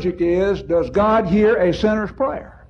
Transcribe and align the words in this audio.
subject 0.00 0.22
is, 0.22 0.62
does 0.62 0.88
God 0.88 1.26
hear 1.26 1.56
a 1.56 1.74
sinner's 1.74 2.10
prayer? 2.10 2.66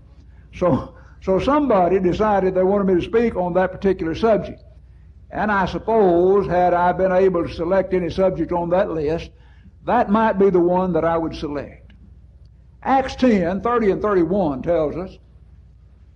So, 0.53 0.97
so 1.23 1.39
somebody 1.39 2.01
decided 2.01 2.57
they 2.57 2.65
wanted 2.65 2.93
me 2.93 3.01
to 3.01 3.07
speak 3.07 3.37
on 3.37 3.53
that 3.53 3.71
particular 3.71 4.17
subject. 4.17 4.65
And 5.31 5.53
I 5.53 5.67
suppose, 5.67 6.49
had 6.49 6.75
I 6.75 6.91
been 6.91 7.13
able 7.13 7.47
to 7.47 7.55
select 7.55 7.95
any 7.95 8.11
subject 8.11 8.51
on 8.51 8.69
that 8.71 8.91
list, 8.91 9.31
that 9.87 10.11
might 10.11 10.41
be 10.41 10.51
the 10.51 10.59
one 10.59 10.93
that 10.95 11.05
I 11.05 11.17
would 11.17 11.37
select. 11.37 11.93
Acts 12.83 13.15
10, 13.15 13.61
30 13.61 13.91
and 13.93 14.03
31 14.03 14.63
tells 14.63 14.97
us 14.97 15.17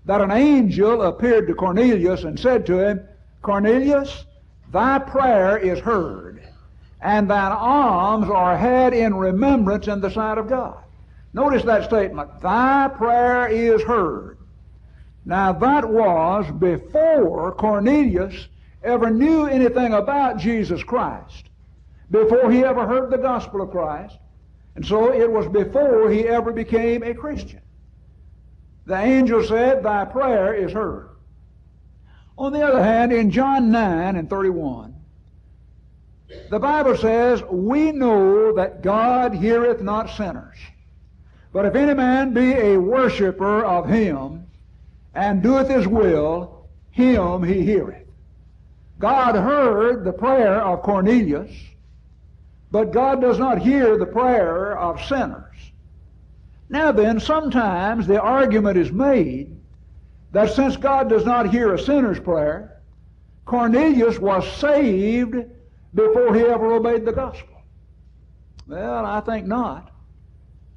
that 0.07 0.21
an 0.21 0.33
angel 0.33 1.03
appeared 1.03 1.47
to 1.47 1.55
Cornelius 1.55 2.25
and 2.25 2.39
said 2.41 2.67
to 2.67 2.85
him, 2.85 3.07
Cornelius, 3.43 4.27
thy 4.73 4.99
prayer 4.99 5.59
is 5.59 5.79
heard, 5.79 6.43
and 7.01 7.31
thine 7.31 7.53
alms 7.53 8.29
are 8.29 8.57
had 8.57 8.93
in 8.93 9.15
remembrance 9.15 9.87
in 9.87 10.01
the 10.01 10.11
sight 10.11 10.39
of 10.39 10.49
God. 10.49 10.84
Notice 11.35 11.65
that 11.65 11.85
statement, 11.85 12.41
thy 12.41 12.89
prayer 12.97 13.49
is 13.49 13.83
heard. 13.83 14.39
Now 15.25 15.53
that 15.53 15.89
was 15.89 16.49
before 16.59 17.53
Cornelius 17.53 18.47
ever 18.85 19.11
knew 19.11 19.47
anything 19.47 19.95
about 19.95 20.39
Jesus 20.39 20.85
Christ, 20.85 21.51
before 22.09 22.53
he 22.53 22.63
ever 22.63 22.87
heard 22.87 23.11
the 23.11 23.19
gospel 23.19 23.63
of 23.63 23.73
Christ, 23.73 24.17
and 24.77 24.87
so 24.87 25.13
it 25.13 25.31
was 25.31 25.49
before 25.49 26.09
he 26.09 26.29
ever 26.29 26.53
became 26.53 27.03
a 27.03 27.15
Christian. 27.15 27.63
The 28.87 28.97
angel 28.97 29.43
said, 29.43 29.83
Thy 29.83 30.05
prayer 30.05 30.55
is 30.55 30.73
heard. 30.73 31.09
On 32.39 32.53
the 32.53 32.63
other 32.63 32.83
hand, 32.83 33.13
in 33.13 33.31
John 33.31 33.73
9 33.73 34.17
and 34.17 34.31
31, 34.31 34.95
the 36.51 36.59
Bible 36.61 36.97
says, 36.97 37.43
We 37.51 37.91
know 37.91 38.55
that 38.55 38.83
God 38.83 39.35
heareth 39.35 39.81
not 39.81 40.11
sinners. 40.11 40.59
But 41.55 41.67
if 41.67 41.77
any 41.77 41.95
man 41.95 42.35
be 42.35 42.53
a 42.53 42.77
worshipper 42.77 43.65
of 43.65 43.89
him, 43.89 44.45
and 45.15 45.41
doeth 45.41 45.69
his 45.69 45.87
will, 45.87 46.67
him 46.91 47.45
he 47.45 47.63
heareth. 47.63 48.09
God 48.99 49.37
heard 49.37 50.03
the 50.03 50.13
prayer 50.13 50.61
of 50.61 50.83
Cornelius, 50.83 51.53
but 52.73 52.91
God 52.91 53.21
does 53.21 53.39
not 53.39 53.59
hear 53.59 53.97
the 53.97 54.05
prayer 54.05 54.77
of 54.77 55.01
sinners. 55.05 55.55
Now 56.69 56.91
then, 56.91 57.21
sometimes 57.21 58.09
the 58.09 58.21
argument 58.21 58.77
is 58.77 58.91
made 58.91 59.57
that 60.33 60.51
since 60.51 60.77
God 60.77 61.09
does 61.09 61.25
not 61.25 61.51
hear 61.51 61.73
a 61.73 61.79
sinner's 61.79 62.19
prayer, 62.19 62.81
Cornelius 63.45 64.19
was 64.19 64.45
saved 64.57 65.37
before 65.95 66.35
he 66.35 66.41
ever 66.41 66.73
obeyed 66.73 67.05
the 67.05 67.13
gospel. 67.13 67.63
Well, 68.67 69.07
I 69.07 69.21
think 69.21 69.47
not. 69.47 69.94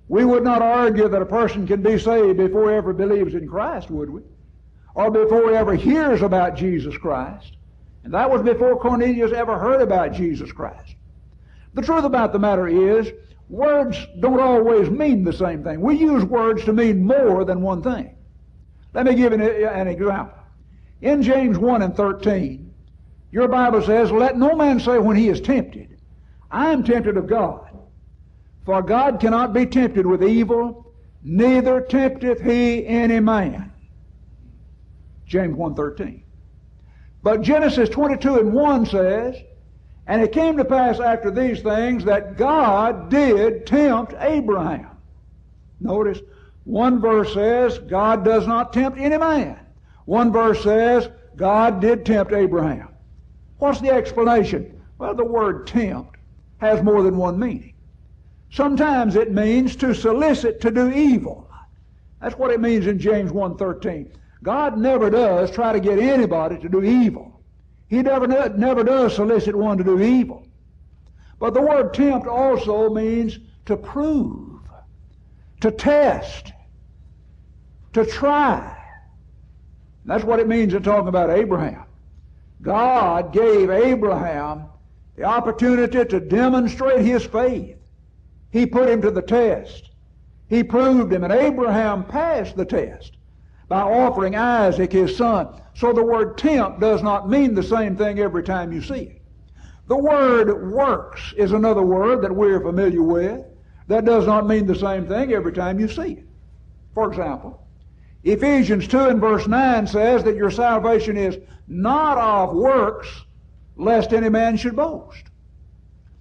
We 0.10 0.24
would 0.24 0.44
not 0.44 0.62
argue 0.62 1.10
that 1.10 1.22
a 1.22 1.26
person 1.26 1.68
can 1.68 1.82
be 1.82 2.00
saved 2.00 2.38
before 2.38 2.70
he 2.70 2.76
ever 2.78 2.94
believes 2.94 3.34
in 3.34 3.48
Christ, 3.48 3.90
would 3.90 4.10
we? 4.10 4.22
Or 4.96 5.12
before 5.12 5.50
he 5.50 5.56
ever 5.56 5.76
hears 5.76 6.22
about 6.22 6.56
Jesus 6.56 6.98
Christ. 6.98 7.58
And 8.04 8.14
that 8.14 8.30
was 8.30 8.42
before 8.42 8.80
Cornelius 8.80 9.34
ever 9.34 9.60
heard 9.60 9.82
about 9.82 10.14
Jesus 10.14 10.52
Christ. 10.52 10.96
The 11.74 11.82
truth 11.82 12.06
about 12.06 12.32
the 12.32 12.40
matter 12.40 12.68
is, 12.68 13.12
words 13.50 13.98
don't 14.20 14.40
always 14.40 14.90
mean 14.90 15.24
the 15.24 15.34
same 15.34 15.64
thing. 15.64 15.82
We 15.82 15.96
use 15.96 16.24
words 16.24 16.64
to 16.66 16.74
mean 16.74 17.06
more 17.06 17.44
than 17.44 17.62
one 17.62 17.84
thing. 17.84 18.16
Let 18.94 19.06
me 19.06 19.14
give 19.14 19.34
you 19.34 19.44
an 19.68 19.88
example. 19.88 20.38
In 21.02 21.22
James 21.22 21.58
1 21.58 21.82
and 21.82 21.96
13, 21.96 22.74
your 23.32 23.48
Bible 23.48 23.82
says, 23.82 24.12
Let 24.12 24.38
no 24.38 24.56
man 24.56 24.80
say 24.80 24.98
when 24.98 25.18
he 25.18 25.30
is 25.30 25.42
tempted, 25.42 26.00
I 26.50 26.72
am 26.72 26.84
tempted 26.84 27.18
of 27.18 27.28
God. 27.28 27.67
For 28.68 28.82
God 28.82 29.22
cannot 29.22 29.54
be 29.54 29.66
tempted 29.66 30.06
with 30.06 30.22
evil, 30.22 30.92
neither 31.24 31.80
tempteth 31.80 32.42
he 32.42 32.86
any 32.86 33.22
man. 33.22 33.72
James 35.26 35.56
1.13. 35.56 36.24
But 37.24 37.44
Genesis 37.44 37.88
22 37.88 38.40
and 38.40 38.52
1 38.52 38.86
says, 38.88 39.38
And 40.06 40.22
it 40.22 40.34
came 40.34 40.58
to 40.58 40.66
pass 40.66 41.00
after 41.00 41.32
these 41.32 41.62
things 41.62 42.04
that 42.04 42.36
God 42.36 43.10
did 43.10 43.66
tempt 43.66 44.14
Abraham. 44.20 44.90
Notice, 45.80 46.20
one 46.66 47.00
verse 47.00 47.34
says, 47.34 47.80
God 47.80 48.26
does 48.26 48.48
not 48.48 48.74
tempt 48.74 49.00
any 49.00 49.18
man. 49.18 49.58
One 50.04 50.30
verse 50.30 50.62
says, 50.62 51.08
God 51.38 51.80
did 51.80 52.06
tempt 52.06 52.34
Abraham. 52.34 52.90
What's 53.60 53.80
the 53.80 53.92
explanation? 53.92 54.84
Well, 54.98 55.16
the 55.16 55.24
word 55.24 55.68
tempt 55.68 56.18
has 56.58 56.84
more 56.84 57.02
than 57.02 57.16
one 57.16 57.40
meaning. 57.40 57.76
Sometimes 58.52 59.16
it 59.16 59.32
means 59.32 59.76
to 59.78 59.94
solicit 59.94 60.62
to 60.62 60.72
do 60.72 60.92
evil. 60.92 61.50
That's 62.22 62.38
what 62.38 62.52
it 62.52 62.60
means 62.60 62.88
in 62.88 62.98
James 62.98 63.32
1.13. 63.32 64.12
God 64.44 64.78
never 64.78 65.10
does 65.10 65.52
try 65.52 65.74
to 65.74 65.80
get 65.80 66.00
anybody 66.00 66.58
to 66.60 66.70
do 66.70 66.84
evil. 66.84 67.42
He 67.88 68.02
never, 68.02 68.28
never 68.28 68.84
does 68.84 69.16
solicit 69.16 69.56
one 69.56 69.78
to 69.78 69.84
do 69.84 70.00
evil. 70.02 70.48
But 71.40 71.54
the 71.54 71.62
word 71.62 71.94
tempt 71.94 72.28
also 72.28 72.90
means 72.90 73.40
to 73.66 73.78
prove, 73.78 74.62
to 75.62 75.72
test, 75.72 76.52
to 77.94 78.06
try. 78.06 78.76
That's 80.06 80.24
what 80.24 80.40
it 80.40 80.48
means 80.48 80.74
in 80.74 80.84
talking 80.84 81.10
about 81.10 81.30
Abraham. 81.30 81.84
God 82.62 83.34
gave 83.34 83.70
Abraham 83.70 84.66
the 85.16 85.24
opportunity 85.24 86.04
to 86.06 86.20
demonstrate 86.20 87.06
his 87.06 87.26
faith. 87.26 87.77
He 88.52 88.66
put 88.66 88.90
him 88.90 89.02
to 89.02 89.12
the 89.12 89.22
test. 89.22 89.92
He 90.50 90.64
proved 90.64 91.12
him, 91.12 91.24
and 91.24 91.34
Abraham 91.34 92.06
passed 92.06 92.56
the 92.56 92.66
test 92.66 93.18
by 93.68 93.82
offering 93.82 94.36
Isaac 94.36 94.92
his 94.94 95.18
son. 95.18 95.62
So 95.74 95.92
the 95.92 96.04
word 96.04 96.38
tempt 96.38 96.80
does 96.80 97.04
not 97.04 97.30
mean 97.30 97.54
the 97.54 97.64
same 97.64 97.96
thing 97.98 98.20
every 98.20 98.44
time 98.44 98.72
you 98.72 98.82
see 98.82 99.02
it. 99.02 99.22
The 99.88 99.98
word 99.98 100.72
works 100.72 101.34
is 101.38 101.52
another 101.52 101.82
word 101.82 102.22
that 102.22 102.36
we're 102.36 102.62
familiar 102.62 103.04
with. 103.04 103.46
That 103.88 104.06
does 104.06 104.26
not 104.26 104.48
mean 104.48 104.66
the 104.66 104.76
same 104.76 105.08
thing 105.08 105.34
every 105.34 105.54
time 105.54 105.80
you 105.80 105.88
see 105.88 106.14
it. 106.14 106.28
For 106.94 107.08
example, 107.08 107.66
Ephesians 108.24 108.88
2 108.88 109.00
and 109.00 109.22
verse 109.22 109.48
9 109.48 109.88
says 109.88 110.24
that 110.24 110.36
your 110.36 110.52
salvation 110.52 111.16
is 111.16 111.38
not 111.68 112.18
of 112.18 112.56
works, 112.56 113.08
lest 113.76 114.14
any 114.14 114.30
man 114.30 114.58
should 114.58 114.76
boast. 114.76 115.24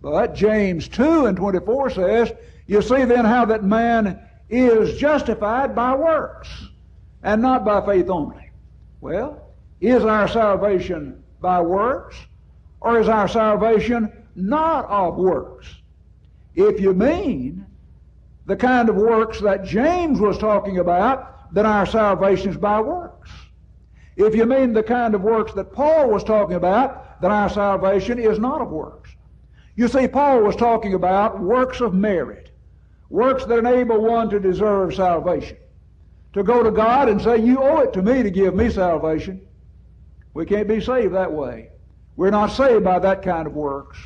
But 0.07 0.37
James 0.37 0.87
2 0.87 1.27
and 1.27 1.37
24 1.37 1.91
says, 1.91 2.33
You 2.69 2.81
see 2.81 3.05
then 3.07 3.25
how 3.25 3.45
that 3.47 3.65
man 3.65 4.21
is 4.49 4.97
justified 4.99 5.75
by 5.75 5.97
works, 5.97 6.49
and 7.25 7.43
not 7.43 7.65
by 7.65 7.85
faith 7.85 8.09
only. 8.09 8.53
Well, 9.01 9.51
is 9.81 10.05
our 10.05 10.29
salvation 10.29 11.25
by 11.41 11.61
works, 11.61 12.15
or 12.81 13.01
is 13.01 13.09
our 13.09 13.27
salvation 13.27 14.13
not 14.37 14.85
of 14.89 15.17
works? 15.17 15.67
If 16.55 16.79
you 16.79 16.95
mean 16.95 17.67
the 18.47 18.55
kind 18.55 18.89
of 18.89 18.95
works 18.95 19.41
that 19.41 19.65
James 19.65 20.21
was 20.21 20.39
talking 20.39 20.79
about, 20.79 21.53
then 21.53 21.67
our 21.67 21.85
salvation 21.85 22.51
is 22.51 22.57
by 22.57 22.81
works. 22.81 23.33
If 24.15 24.37
you 24.37 24.47
mean 24.47 24.73
the 24.73 24.85
kind 24.85 25.17
of 25.17 25.23
works 25.23 25.53
that 25.55 25.73
Paul 25.73 26.11
was 26.11 26.23
talking 26.23 26.55
about, 26.55 27.21
then 27.21 27.33
our 27.33 27.51
salvation 27.51 28.21
is 28.21 28.39
not 28.39 28.61
of 28.61 28.71
works. 28.71 29.06
You 29.77 29.89
see, 29.89 30.09
Paul 30.09 30.41
was 30.41 30.57
talking 30.57 30.95
about 30.95 31.41
works 31.41 31.83
of 31.83 31.93
merit, 31.93 32.51
works 33.11 33.45
that 33.45 33.59
enable 33.59 34.01
one 34.01 34.31
to 34.31 34.41
deserve 34.41 34.95
salvation. 34.95 35.59
To 36.33 36.43
go 36.43 36.63
to 36.63 36.71
God 36.71 37.09
and 37.09 37.21
say, 37.21 37.39
You 37.39 37.63
owe 37.63 37.81
it 37.81 37.93
to 37.93 38.03
me 38.03 38.23
to 38.23 38.31
give 38.31 38.55
me 38.55 38.71
salvation. 38.71 39.41
We 40.35 40.47
can't 40.47 40.69
be 40.69 40.81
saved 40.81 41.15
that 41.15 41.33
way. 41.33 41.71
We're 42.17 42.31
not 42.31 42.49
saved 42.49 42.85
by 42.85 42.99
that 42.99 43.23
kind 43.23 43.47
of 43.47 43.55
works. 43.55 43.99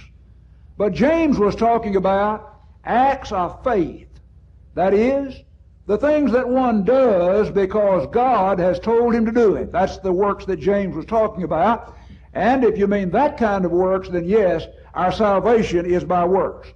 But 0.77 0.93
James 0.93 1.39
was 1.39 1.55
talking 1.55 1.97
about 1.97 2.61
acts 2.85 3.31
of 3.31 3.63
faith. 3.63 4.09
That 4.75 4.95
is, 4.95 5.35
the 5.87 5.99
things 5.99 6.33
that 6.33 6.49
one 6.49 6.84
does 6.84 7.51
because 7.51 8.07
God 8.13 8.59
has 8.59 8.78
told 8.81 9.15
him 9.15 9.27
to 9.27 9.33
do 9.33 9.57
it. 9.57 9.73
That's 9.73 9.99
the 9.99 10.13
works 10.13 10.45
that 10.47 10.59
James 10.59 10.95
was 10.97 11.07
talking 11.07 11.43
about. 11.43 11.97
And 12.32 12.65
if 12.65 12.78
you 12.78 12.86
mean 12.86 13.10
that 13.10 13.36
kind 13.36 13.65
of 13.65 13.71
works, 13.71 14.09
then 14.09 14.24
yes, 14.24 14.66
our 14.94 15.12
salvation 15.12 15.86
is 15.86 16.04
by 16.04 16.24
works. 16.24 16.68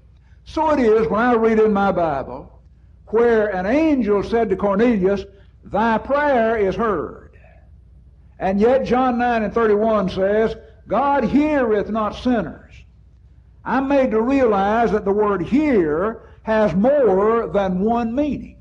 So 0.44 0.70
it 0.70 0.80
is 0.80 1.08
when 1.08 1.20
I 1.20 1.34
read 1.34 1.58
in 1.58 1.72
my 1.72 1.92
Bible 1.92 2.62
where 3.06 3.54
an 3.54 3.66
angel 3.66 4.22
said 4.22 4.50
to 4.50 4.56
Cornelius, 4.56 5.24
Thy 5.64 5.98
prayer 5.98 6.56
is 6.56 6.74
heard. 6.74 7.38
And 8.38 8.60
yet 8.60 8.84
John 8.84 9.18
9 9.18 9.44
and 9.44 9.54
31 9.54 10.10
says, 10.10 10.56
God 10.88 11.24
heareth 11.24 11.88
not 11.88 12.16
sinners. 12.16 12.74
I'm 13.64 13.88
made 13.88 14.10
to 14.10 14.20
realize 14.20 14.92
that 14.92 15.04
the 15.04 15.12
word 15.12 15.42
hear 15.42 16.28
has 16.42 16.74
more 16.74 17.48
than 17.48 17.80
one 17.80 18.14
meaning. 18.14 18.58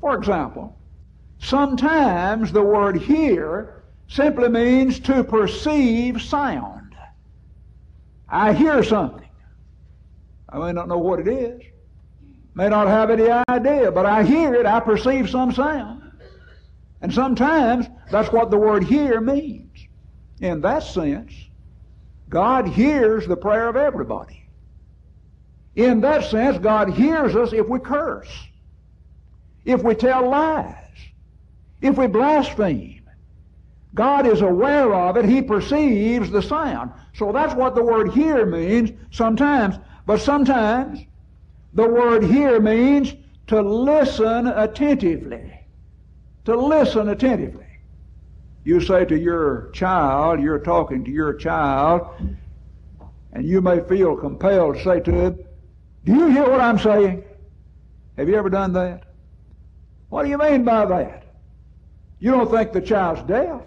For 0.00 0.16
example, 0.16 0.78
sometimes 1.40 2.52
the 2.52 2.62
word 2.62 2.96
hear 2.96 3.79
simply 4.10 4.48
means 4.48 5.00
to 5.00 5.24
perceive 5.24 6.20
sound. 6.20 6.94
I 8.28 8.52
hear 8.52 8.82
something. 8.82 9.28
I 10.48 10.58
may 10.58 10.72
not 10.72 10.88
know 10.88 10.98
what 10.98 11.20
it 11.20 11.28
is, 11.28 11.62
May 12.54 12.68
not 12.68 12.88
have 12.88 13.10
any 13.10 13.30
idea, 13.48 13.92
but 13.92 14.06
I 14.06 14.24
hear 14.24 14.54
it, 14.54 14.66
I 14.66 14.80
perceive 14.80 15.30
some 15.30 15.52
sound. 15.52 16.02
And 17.00 17.12
sometimes 17.12 17.86
that's 18.10 18.32
what 18.32 18.50
the 18.50 18.58
word 18.58 18.84
hear 18.84 19.20
means. 19.20 19.86
In 20.40 20.60
that 20.62 20.82
sense, 20.82 21.32
God 22.28 22.66
hears 22.66 23.26
the 23.26 23.36
prayer 23.36 23.68
of 23.68 23.76
everybody. 23.76 24.48
In 25.76 26.00
that 26.00 26.24
sense, 26.24 26.58
God 26.58 26.90
hears 26.90 27.36
us 27.36 27.52
if 27.52 27.68
we 27.68 27.78
curse, 27.78 28.28
if 29.64 29.82
we 29.82 29.94
tell 29.94 30.28
lies, 30.28 30.74
if 31.80 31.96
we 31.96 32.08
blaspheme. 32.08 32.99
God 33.94 34.26
is 34.26 34.40
aware 34.40 34.94
of 34.94 35.16
it. 35.16 35.24
He 35.24 35.42
perceives 35.42 36.30
the 36.30 36.42
sound. 36.42 36.92
So 37.14 37.32
that's 37.32 37.54
what 37.54 37.74
the 37.74 37.82
word 37.82 38.12
hear 38.12 38.46
means 38.46 38.92
sometimes. 39.10 39.76
But 40.06 40.20
sometimes 40.20 41.00
the 41.74 41.88
word 41.88 42.24
hear 42.24 42.60
means 42.60 43.14
to 43.48 43.60
listen 43.60 44.46
attentively. 44.46 45.52
To 46.44 46.56
listen 46.56 47.08
attentively. 47.08 47.66
You 48.64 48.80
say 48.80 49.04
to 49.06 49.18
your 49.18 49.70
child, 49.72 50.40
you're 50.40 50.58
talking 50.58 51.04
to 51.04 51.10
your 51.10 51.34
child, 51.34 52.08
and 53.32 53.44
you 53.44 53.60
may 53.60 53.80
feel 53.80 54.16
compelled 54.16 54.76
to 54.76 54.84
say 54.84 55.00
to 55.00 55.12
him, 55.12 55.38
Do 56.04 56.14
you 56.14 56.26
hear 56.28 56.48
what 56.48 56.60
I'm 56.60 56.78
saying? 56.78 57.24
Have 58.16 58.28
you 58.28 58.36
ever 58.36 58.50
done 58.50 58.72
that? 58.74 59.04
What 60.10 60.24
do 60.24 60.28
you 60.28 60.38
mean 60.38 60.64
by 60.64 60.84
that? 60.86 61.24
You 62.18 62.32
don't 62.32 62.50
think 62.50 62.72
the 62.72 62.80
child's 62.80 63.22
deaf. 63.22 63.62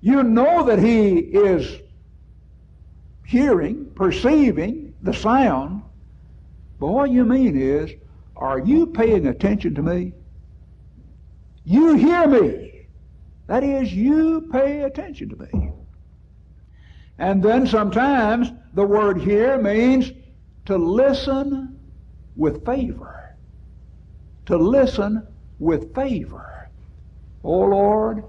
You 0.00 0.22
know 0.22 0.64
that 0.64 0.78
he 0.78 1.18
is 1.18 1.80
hearing, 3.24 3.90
perceiving 3.94 4.94
the 5.02 5.12
sound. 5.12 5.82
But 6.78 6.88
what 6.88 7.10
you 7.10 7.24
mean 7.24 7.56
is, 7.60 7.90
are 8.36 8.58
you 8.58 8.86
paying 8.86 9.26
attention 9.26 9.74
to 9.74 9.82
me? 9.82 10.12
You 11.64 11.94
hear 11.94 12.26
me. 12.26 12.86
That 13.46 13.64
is, 13.64 13.92
you 13.92 14.48
pay 14.52 14.82
attention 14.82 15.28
to 15.30 15.36
me. 15.36 15.72
And 17.18 17.42
then 17.42 17.66
sometimes 17.66 18.52
the 18.74 18.84
word 18.84 19.20
hear 19.20 19.60
means 19.60 20.12
to 20.66 20.76
listen 20.76 21.78
with 22.36 22.64
favor. 22.64 23.36
To 24.46 24.56
listen 24.56 25.26
with 25.58 25.94
favor. 25.94 26.70
Oh 27.42 27.60
Lord, 27.60 28.24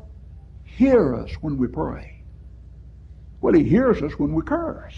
hear 0.78 1.16
us 1.16 1.32
when 1.42 1.58
we 1.58 1.68
pray. 1.68 2.22
Well, 3.42 3.54
he 3.54 3.64
hears 3.64 4.02
us 4.04 4.12
when 4.20 4.34
we 4.34 4.44
curse, 4.44 4.96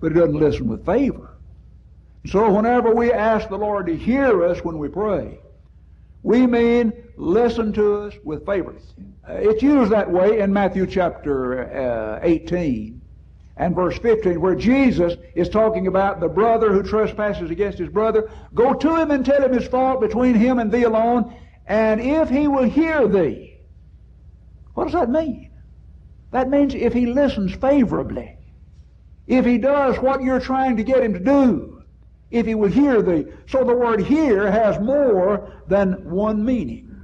but 0.00 0.10
he 0.12 0.18
doesn't 0.18 0.34
listen 0.34 0.66
with 0.66 0.84
favor. 0.84 1.30
So 2.26 2.52
whenever 2.52 2.92
we 2.92 3.12
ask 3.12 3.48
the 3.48 3.56
Lord 3.56 3.86
to 3.86 3.96
hear 3.96 4.44
us 4.44 4.64
when 4.64 4.78
we 4.78 4.88
pray, 4.88 5.38
we 6.24 6.44
mean 6.44 6.92
listen 7.16 7.72
to 7.74 7.98
us 7.98 8.14
with 8.24 8.44
favor. 8.44 8.74
Uh, 9.28 9.34
it's 9.34 9.62
used 9.62 9.92
that 9.92 10.10
way 10.10 10.40
in 10.40 10.52
Matthew 10.52 10.88
chapter 10.88 11.70
uh, 11.70 12.20
18 12.24 13.00
and 13.58 13.76
verse 13.76 13.96
15, 13.98 14.40
where 14.40 14.56
Jesus 14.56 15.14
is 15.36 15.48
talking 15.48 15.86
about 15.86 16.18
the 16.18 16.28
brother 16.28 16.72
who 16.72 16.82
trespasses 16.82 17.50
against 17.50 17.78
his 17.78 17.88
brother. 17.88 18.28
Go 18.54 18.74
to 18.74 18.96
him 18.96 19.12
and 19.12 19.24
tell 19.24 19.42
him 19.42 19.52
his 19.52 19.68
fault 19.68 20.00
between 20.00 20.34
him 20.34 20.58
and 20.58 20.70
thee 20.70 20.82
alone, 20.82 21.32
and 21.66 22.00
if 22.00 22.28
he 22.28 22.48
will 22.48 22.68
hear 22.68 23.06
thee, 23.06 23.55
what 24.76 24.84
does 24.84 24.92
that 24.92 25.08
mean? 25.08 25.50
That 26.32 26.50
means 26.50 26.74
if 26.74 26.92
he 26.92 27.06
listens 27.06 27.54
favorably, 27.54 28.36
if 29.26 29.46
he 29.46 29.56
does 29.56 29.98
what 29.98 30.20
you're 30.20 30.38
trying 30.38 30.76
to 30.76 30.82
get 30.82 31.02
him 31.02 31.14
to 31.14 31.18
do, 31.18 31.82
if 32.30 32.44
he 32.44 32.54
will 32.54 32.68
hear 32.68 33.00
thee. 33.00 33.24
So 33.48 33.64
the 33.64 33.74
word 33.74 34.02
hear 34.02 34.50
has 34.50 34.78
more 34.78 35.50
than 35.66 36.10
one 36.10 36.44
meaning. 36.44 36.94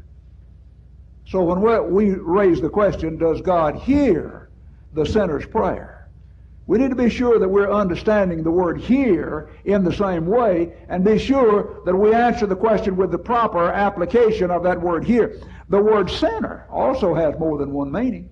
So 1.26 1.42
when 1.42 1.62
we 1.90 2.10
raise 2.10 2.60
the 2.60 2.68
question, 2.68 3.16
does 3.16 3.40
God 3.40 3.76
hear 3.76 4.50
the 4.92 5.06
sinner's 5.06 5.46
prayer? 5.46 6.10
We 6.66 6.76
need 6.76 6.90
to 6.90 6.96
be 6.96 7.08
sure 7.08 7.38
that 7.38 7.48
we're 7.48 7.72
understanding 7.72 8.42
the 8.42 8.50
word 8.50 8.82
hear 8.82 9.48
in 9.64 9.82
the 9.82 9.94
same 9.94 10.26
way 10.26 10.74
and 10.90 11.02
be 11.02 11.18
sure 11.18 11.80
that 11.86 11.96
we 11.96 12.12
answer 12.12 12.46
the 12.46 12.54
question 12.54 12.96
with 12.96 13.12
the 13.12 13.18
proper 13.18 13.70
application 13.70 14.50
of 14.50 14.62
that 14.64 14.78
word 14.78 15.04
hear. 15.04 15.40
The 15.72 15.80
word 15.80 16.10
sinner 16.10 16.66
also 16.70 17.14
has 17.14 17.38
more 17.38 17.56
than 17.56 17.72
one 17.72 17.90
meaning. 17.90 18.28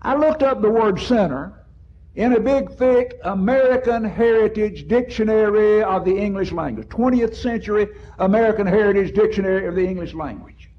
I 0.00 0.14
looked 0.14 0.44
up 0.44 0.62
the 0.62 0.70
word 0.70 1.00
sinner 1.00 1.64
in 2.14 2.34
a 2.34 2.38
big, 2.38 2.70
thick 2.70 3.18
American 3.24 4.04
Heritage 4.04 4.86
Dictionary 4.86 5.82
of 5.82 6.04
the 6.04 6.16
English 6.16 6.52
Language, 6.52 6.86
20th 6.86 7.34
century 7.34 7.88
American 8.20 8.64
Heritage 8.64 9.12
Dictionary 9.12 9.66
of 9.66 9.74
the 9.74 9.84
English 9.84 10.14
Language. 10.14 10.70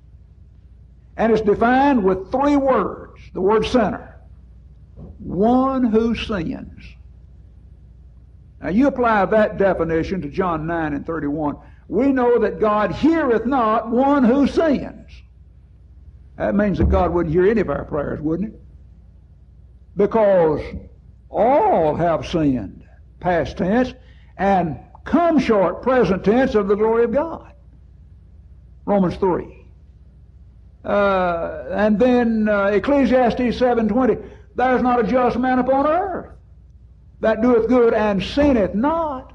And 1.17 1.33
it's 1.33 1.41
defined 1.41 2.01
with 2.01 2.31
three 2.31 2.55
words 2.55 3.19
the 3.33 3.41
word 3.41 3.65
sinner 3.65 4.21
one 5.19 5.83
who 5.83 6.15
sins. 6.15 6.81
Now, 8.61 8.69
you 8.69 8.87
apply 8.87 9.25
that 9.25 9.57
definition 9.57 10.21
to 10.21 10.29
John 10.29 10.65
9 10.65 10.93
and 10.93 11.05
31. 11.05 11.57
We 11.89 12.13
know 12.13 12.39
that 12.39 12.61
God 12.61 12.93
heareth 12.93 13.45
not 13.45 13.91
one 13.91 14.23
who 14.23 14.47
sins. 14.47 15.11
That 16.37 16.55
means 16.55 16.77
that 16.77 16.89
God 16.89 17.13
wouldn't 17.13 17.33
hear 17.33 17.47
any 17.47 17.61
of 17.61 17.69
our 17.69 17.83
prayers, 17.85 18.21
wouldn't 18.21 18.53
it? 18.53 18.61
Because 19.95 20.61
all 21.29 21.95
have 21.95 22.27
sinned, 22.27 22.85
past 23.19 23.57
tense, 23.57 23.93
and 24.37 24.79
come 25.03 25.39
short, 25.39 25.81
present 25.81 26.23
tense, 26.23 26.53
of 26.53 26.67
the 26.67 26.75
glory 26.75 27.03
of 27.05 27.11
God. 27.11 27.51
Romans 28.85 29.15
3. 29.17 29.65
Uh, 30.85 31.65
and 31.71 31.99
then 31.99 32.47
uh, 32.47 32.65
Ecclesiastes 32.65 33.59
7.20, 33.59 34.29
There's 34.55 34.81
not 34.83 35.03
a 35.03 35.03
just 35.03 35.37
man 35.37 35.59
upon 35.59 35.87
earth 35.87 36.31
that 37.19 37.41
doeth 37.41 37.67
good 37.67 37.93
and 37.93 38.21
sinneth 38.21 38.75
not. 38.75 39.33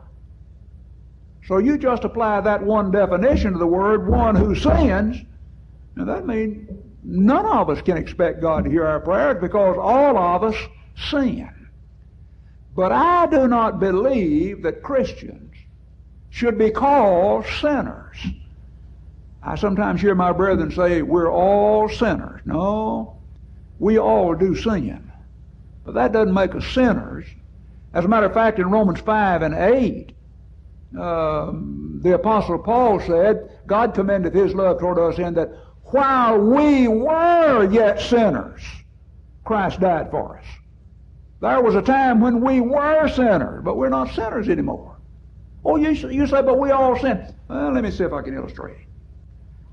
So 1.46 1.58
you 1.58 1.76
just 1.76 2.04
apply 2.04 2.42
that 2.42 2.62
one 2.62 2.92
definition 2.92 3.52
to 3.54 3.58
the 3.58 3.66
word, 3.66 4.08
one 4.08 4.36
who 4.36 4.54
sins, 4.54 5.18
and 5.96 6.08
that 6.08 6.26
means 6.26 6.68
None 7.02 7.46
of 7.46 7.68
us 7.68 7.82
can 7.82 7.96
expect 7.96 8.40
God 8.40 8.64
to 8.64 8.70
hear 8.70 8.86
our 8.86 9.00
prayers 9.00 9.40
because 9.40 9.76
all 9.78 10.16
of 10.16 10.44
us 10.44 10.56
sin. 11.10 11.50
But 12.74 12.92
I 12.92 13.26
do 13.26 13.48
not 13.48 13.80
believe 13.80 14.62
that 14.62 14.82
Christians 14.82 15.54
should 16.30 16.56
be 16.56 16.70
called 16.70 17.44
sinners. 17.60 18.16
I 19.42 19.56
sometimes 19.56 20.00
hear 20.00 20.14
my 20.14 20.32
brethren 20.32 20.70
say, 20.70 21.02
we're 21.02 21.30
all 21.30 21.88
sinners. 21.88 22.40
No, 22.44 23.18
we 23.78 23.98
all 23.98 24.34
do 24.34 24.54
sin. 24.54 25.10
But 25.84 25.94
that 25.94 26.12
doesn't 26.12 26.32
make 26.32 26.54
us 26.54 26.66
sinners. 26.66 27.26
As 27.92 28.04
a 28.04 28.08
matter 28.08 28.26
of 28.26 28.32
fact, 28.32 28.60
in 28.60 28.70
Romans 28.70 29.00
5 29.00 29.42
and 29.42 29.54
8, 29.54 30.14
um, 30.98 32.00
the 32.02 32.14
Apostle 32.14 32.58
Paul 32.58 33.00
said, 33.00 33.50
God 33.66 33.94
commendeth 33.94 34.32
his 34.32 34.54
love 34.54 34.78
toward 34.78 34.98
us 34.98 35.18
in 35.18 35.34
that 35.34 35.50
while 35.92 36.38
we 36.38 36.88
were 36.88 37.70
yet 37.70 38.00
sinners, 38.00 38.62
Christ 39.44 39.80
died 39.80 40.10
for 40.10 40.38
us. 40.38 40.44
There 41.40 41.60
was 41.60 41.74
a 41.74 41.82
time 41.82 42.20
when 42.20 42.40
we 42.40 42.60
were 42.60 43.08
sinners, 43.08 43.62
but 43.62 43.76
we're 43.76 43.88
not 43.88 44.10
sinners 44.14 44.48
anymore. 44.48 44.96
Oh, 45.64 45.76
you, 45.76 45.90
you 45.90 46.26
say, 46.26 46.42
but 46.42 46.58
we 46.58 46.70
all 46.70 46.98
sin. 46.98 47.34
Well, 47.48 47.72
let 47.72 47.84
me 47.84 47.90
see 47.90 48.04
if 48.04 48.12
I 48.12 48.22
can 48.22 48.34
illustrate. 48.34 48.86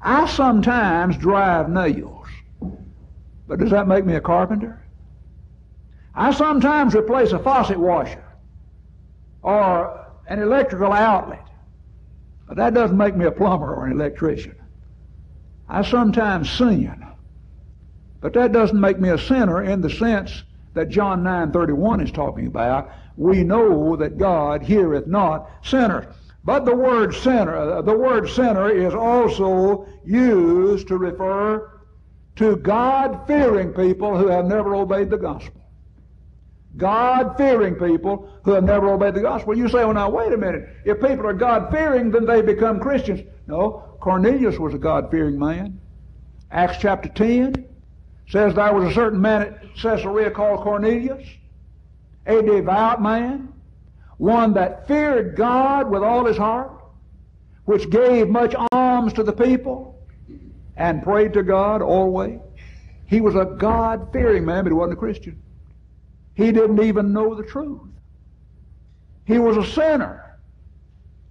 I 0.02 0.28
sometimes 0.28 1.18
drive 1.18 1.70
nails, 1.70 2.28
but 3.48 3.60
does 3.60 3.72
that 3.72 3.88
make 3.88 4.06
me 4.06 4.16
a 4.16 4.22
carpenter? 4.22 4.84
I 6.16 6.34
sometimes 6.34 6.96
replace 6.96 7.32
a 7.32 7.40
faucet 7.40 7.78
washer 7.78 8.24
or 9.42 10.06
an 10.28 10.42
electrical 10.42 10.92
outlet, 10.92 11.48
but 12.48 12.58
that 12.58 12.74
doesn't 12.74 12.98
make 12.98 13.16
me 13.16 13.26
a 13.26 13.32
plumber 13.32 13.74
or 13.74 13.86
an 13.86 13.94
electrician. 13.94 14.59
I 15.70 15.84
sometimes 15.84 16.50
sin. 16.50 17.06
But 18.22 18.34
that 18.34 18.52
doesn't 18.52 18.80
make 18.80 19.00
me 19.00 19.10
a 19.10 19.18
sinner 19.18 19.64
in 19.64 19.82
the 19.82 19.90
sense 19.90 20.44
that 20.74 20.90
John 20.90 21.24
9:31 21.24 22.04
is 22.04 22.12
talking 22.12 22.48
about. 22.48 22.90
We 23.16 23.44
know 23.44 23.96
that 23.96 24.18
God 24.18 24.64
heareth 24.64 25.08
not 25.08 25.50
sinners. 25.62 26.06
But 26.44 26.66
the 26.66 26.76
word 26.76 27.14
sinner, 27.14 27.82
the 27.82 27.98
word 27.98 28.30
sinner 28.30 28.70
is 28.70 28.94
also 28.94 29.86
used 30.04 30.88
to 30.88 30.98
refer 30.98 31.70
to 32.38 32.56
God-fearing 32.56 33.74
people 33.74 34.18
who 34.18 34.28
have 34.28 34.46
never 34.46 34.74
obeyed 34.74 35.10
the 35.10 35.18
gospel. 35.18 35.59
God-fearing 36.78 37.76
people 37.76 38.30
who 38.44 38.52
have 38.52 38.64
never 38.64 38.90
obeyed 38.90 39.16
the 39.16 39.22
gospel. 39.22 39.58
You 39.58 39.68
say, 39.68 39.84
well, 39.86 39.94
now, 39.94 40.10
wait 40.10 40.32
a 40.32 40.38
minute. 40.38 40.70
If 40.86 41.02
people 41.02 41.26
are 41.28 41.34
God-fearing, 41.34 42.12
then 42.12 42.26
they 42.26 42.42
become 42.42 42.80
Christians. 42.80 43.22
No, 43.48 43.98
Cornelius 44.00 44.58
was 44.58 44.74
a 44.74 44.78
God 44.78 45.10
fearing 45.12 45.38
man. 45.38 45.80
Acts 46.52 46.78
chapter 46.80 47.10
10 47.10 47.66
says 48.28 48.54
there 48.54 48.74
was 48.74 48.92
a 48.92 48.94
certain 48.94 49.20
man 49.20 49.42
at 49.42 49.76
Caesarea 49.76 50.32
called 50.32 50.62
Cornelius, 50.62 51.28
a 52.26 52.42
devout 52.42 53.02
man, 53.02 53.52
one 54.18 54.54
that 54.54 54.88
feared 54.88 55.36
God 55.36 55.90
with 55.90 56.04
all 56.04 56.26
his 56.26 56.38
heart. 56.38 56.72
which 57.70 57.88
gave 57.92 58.28
much 58.30 58.56
alms 58.72 59.14
to 59.14 59.22
the 59.22 59.32
people 59.32 59.96
and 60.76 61.04
prayed 61.04 61.34
to 61.34 61.44
God 61.44 61.84
always. 61.84 62.40
He 63.06 63.22
was 63.22 63.36
a 63.36 63.46
God 63.46 64.10
fearing 64.12 64.44
man, 64.44 64.64
but 64.64 64.72
he 64.72 64.74
wasn't 64.74 64.94
a 64.94 65.00
Christian. 65.00 65.40
He 66.40 66.54
didn't 66.54 66.82
even 66.82 67.12
know 67.12 67.36
the 67.36 67.44
truth. 67.44 67.82
He 69.26 69.40
was 69.40 69.58
a 69.58 69.66
sinner, 69.74 70.40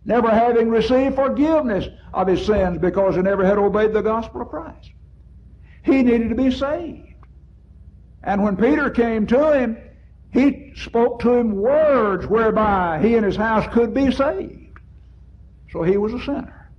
never 0.05 0.29
having 0.29 0.69
received 0.69 1.15
forgiveness 1.15 1.87
of 2.13 2.27
his 2.27 2.45
sins 2.45 2.77
because 2.77 3.17
he 3.17 3.23
never 3.23 3.43
had 3.43 3.57
obeyed 3.57 3.95
the 3.95 4.03
gospel 4.03 4.43
of 4.43 4.51
Christ. 4.51 4.91
He 5.83 6.03
needed 6.03 6.29
to 6.29 6.35
be 6.35 6.51
saved. 6.51 7.25
And 8.23 8.43
when 8.43 8.59
Peter 8.59 8.91
came 8.91 9.27
to 9.29 9.59
him, 9.59 9.79
he 10.31 10.75
spoke 10.77 11.21
to 11.21 11.33
him 11.33 11.57
words 11.57 12.27
whereby 12.27 13.01
he 13.01 13.17
and 13.17 13.25
his 13.25 13.37
house 13.37 13.67
could 13.73 13.95
be 13.95 14.13
saved. 14.13 14.79
So 15.73 15.85
he 15.85 15.97
was 15.97 16.13
a 16.13 16.21
sinner. 16.21 16.71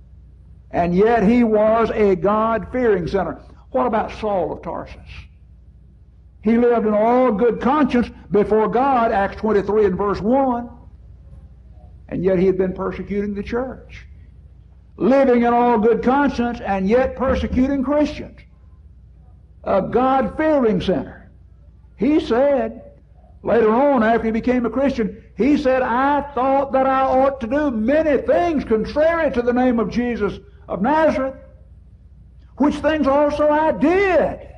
And 0.70 0.94
yet 0.94 1.24
he 1.24 1.42
was 1.42 1.90
a 1.90 2.14
God 2.14 2.68
fearing 2.70 3.08
sinner. 3.08 3.42
What 3.72 3.88
about 3.88 4.12
Saul 4.12 4.52
of 4.52 4.62
Tarsus? 4.62 5.00
He 6.42 6.56
lived 6.56 6.86
in 6.86 6.94
all 6.94 7.32
good 7.32 7.60
conscience 7.60 8.10
before 8.30 8.68
God, 8.68 9.12
Acts 9.12 9.36
23 9.36 9.86
and 9.86 9.96
verse 9.96 10.20
1 10.20 10.70
and 12.10 12.24
yet 12.24 12.38
he 12.38 12.46
had 12.46 12.58
been 12.58 12.74
persecuting 12.74 13.34
the 13.34 13.42
church. 13.42 14.06
Living 14.96 15.42
in 15.42 15.54
all 15.54 15.78
good 15.78 16.02
conscience, 16.02 16.60
and 16.60 16.88
yet 16.88 17.16
persecuting 17.16 17.82
Christians. 17.82 18.38
A 19.64 19.80
God 19.80 20.36
fearing 20.36 20.80
sinner. 20.80 21.30
He 21.96 22.20
said, 22.20 22.82
later 23.42 23.70
on, 23.70 24.02
after 24.02 24.26
he 24.26 24.32
became 24.32 24.66
a 24.66 24.70
Christian, 24.70 25.22
he 25.36 25.56
said, 25.56 25.82
I 25.82 26.22
thought 26.34 26.72
that 26.72 26.86
I 26.86 27.02
ought 27.02 27.40
to 27.40 27.46
do 27.46 27.70
many 27.70 28.20
things 28.22 28.64
contrary 28.64 29.30
to 29.32 29.42
the 29.42 29.52
name 29.52 29.78
of 29.78 29.90
Jesus 29.90 30.38
of 30.68 30.82
Nazareth, 30.82 31.36
which 32.56 32.74
things 32.76 33.06
also 33.06 33.48
I 33.48 33.72
did. 33.72 34.48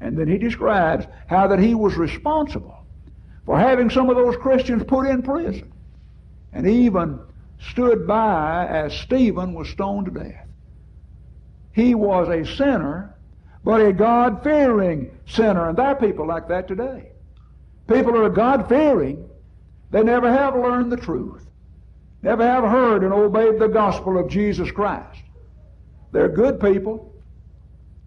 And 0.00 0.16
then 0.16 0.28
he 0.28 0.38
describes 0.38 1.06
how 1.28 1.46
that 1.48 1.58
he 1.58 1.74
was 1.74 1.96
responsible 1.96 2.84
for 3.44 3.58
having 3.58 3.90
some 3.90 4.08
of 4.08 4.16
those 4.16 4.36
Christians 4.36 4.84
put 4.84 5.06
in 5.06 5.22
prison 5.22 5.72
and 6.52 6.66
even 6.66 7.20
stood 7.70 8.06
by 8.06 8.66
as 8.66 8.94
Stephen 8.94 9.52
was 9.54 9.68
stoned 9.68 10.06
to 10.06 10.12
death. 10.12 10.48
He 11.72 11.94
was 11.94 12.28
a 12.28 12.44
sinner, 12.56 13.14
but 13.62 13.80
a 13.80 13.92
God 13.92 14.42
fearing 14.42 15.16
sinner. 15.26 15.68
And 15.68 15.78
there 15.78 15.86
are 15.86 15.94
people 15.94 16.26
like 16.26 16.48
that 16.48 16.66
today. 16.66 17.10
People 17.86 18.12
who 18.12 18.24
are 18.24 18.30
God 18.30 18.68
fearing, 18.68 19.28
they 19.90 20.02
never 20.02 20.30
have 20.30 20.54
learned 20.54 20.90
the 20.90 20.96
truth, 20.96 21.46
never 22.22 22.46
have 22.46 22.64
heard 22.64 23.02
and 23.02 23.12
obeyed 23.12 23.58
the 23.58 23.68
gospel 23.68 24.18
of 24.18 24.30
Jesus 24.30 24.70
Christ. 24.70 25.20
They're 26.12 26.28
good 26.28 26.60
people. 26.60 27.09